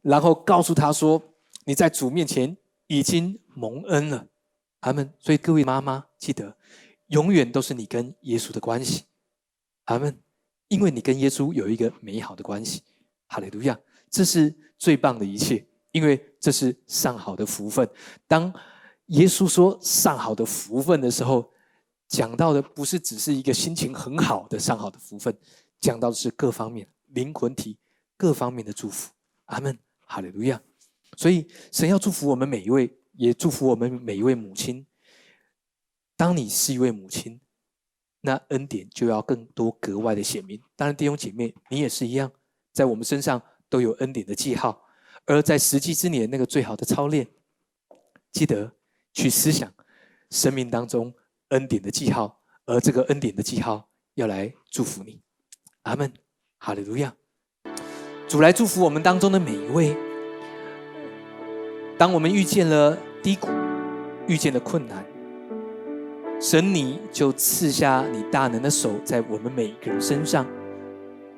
[0.00, 1.22] 然后告诉她说
[1.68, 2.56] ：“你在主面前
[2.86, 4.26] 已经蒙恩了。”
[4.80, 5.12] 阿门。
[5.18, 6.56] 所以各位妈妈记得，
[7.08, 9.04] 永远都是你跟耶稣的关系。
[9.84, 10.18] 阿门。
[10.68, 12.82] 因为你跟耶稣有一个美好的关系。
[13.26, 13.78] 哈利路亚，
[14.10, 17.88] 这是最棒的一切，因为这是上好的福分。
[18.26, 18.52] 当
[19.06, 21.50] 耶稣说上好的福分的时候，
[22.06, 25.34] 讲到的不是只是一个心情很好的上好的福分，
[25.80, 27.78] 讲到的是各方面灵魂体。
[28.18, 29.12] 各方面的祝福，
[29.44, 30.60] 阿门，哈利路亚。
[31.16, 34.86] 所以神要祝福我们每一位，也祝福我们每一位母亲。
[36.16, 37.40] 当你是一位母亲，
[38.20, 40.62] 那恩典就要更多格外的显明。
[40.76, 42.30] 当然，弟兄姐妹，你也是一样，
[42.72, 44.86] 在我们身上都有恩典的记号。
[45.26, 47.26] 而在实际之年那个最好的操练，
[48.30, 48.72] 记得
[49.12, 49.72] 去思想
[50.30, 51.12] 生命当中
[51.48, 55.20] 恩典的记号，而这个恩典的记号要来祝福你。
[55.82, 56.12] 阿门，
[56.58, 57.14] 哈利路亚。
[58.28, 59.96] 主来祝福我们当中的每一位。
[61.98, 63.48] 当我们遇见了低谷，
[64.26, 65.04] 遇见了困难，
[66.40, 70.46] 神你就赐下你大能的手在我们每一个人身上。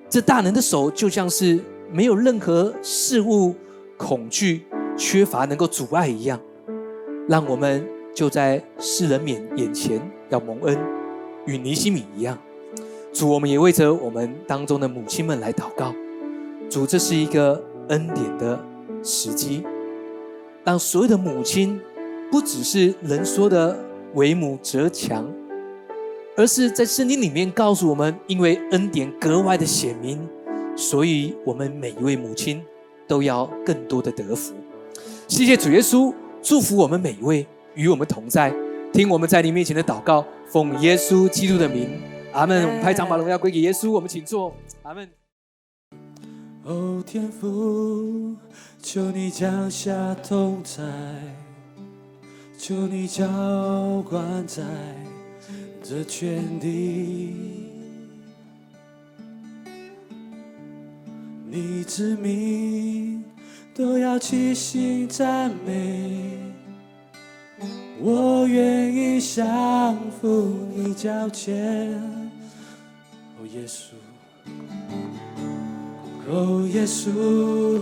[0.09, 1.61] 这大能的手就像是
[1.93, 3.55] 没有任何事物、
[3.97, 4.65] 恐惧、
[4.97, 6.41] 缺乏能够阻碍一样，
[7.29, 10.79] 让我们就在世人面眼前要蒙恩，
[11.47, 12.37] 与尼西米一样。
[13.13, 15.95] 主，我们也为着我们当中的母亲们来祷告。
[16.69, 18.59] 主，这是一个恩典的
[19.03, 19.65] 时机，
[20.65, 21.81] 让所有的母亲，
[22.31, 23.79] 不只是人说的
[24.15, 25.27] 为母则强，
[26.37, 30.29] 而是在圣经里面告诉我们，因为恩典格外的显明，
[30.77, 32.63] 所以我们每一位母亲
[33.09, 34.53] 都要更多的得福。
[35.27, 38.55] 谢谢主耶稣，祝福我们每一位，与我们同在。
[38.93, 41.89] 听我们在你面前的祷告，奉耶稣基督的名，
[42.33, 42.67] 阿门。
[42.67, 44.53] 我们拍掌把荣耀归给耶稣，我们请坐，
[44.83, 45.20] 阿门。
[46.71, 48.37] 哦，天父，
[48.81, 50.85] 求你降下同在，
[52.57, 53.27] 求你浇
[54.09, 54.63] 灌在
[55.83, 57.35] 这全地，
[61.49, 63.25] 你之名
[63.75, 66.39] 都要齐心赞美，
[67.99, 71.93] 我愿意降服你脚前，
[73.41, 73.95] 哦，耶稣。
[76.33, 77.81] 哦，耶稣，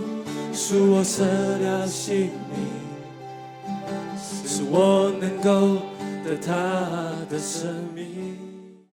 [0.51, 2.57] 是我舍了性命，
[4.17, 5.77] 使我能够
[6.25, 6.51] 得他
[7.29, 8.28] 的生命。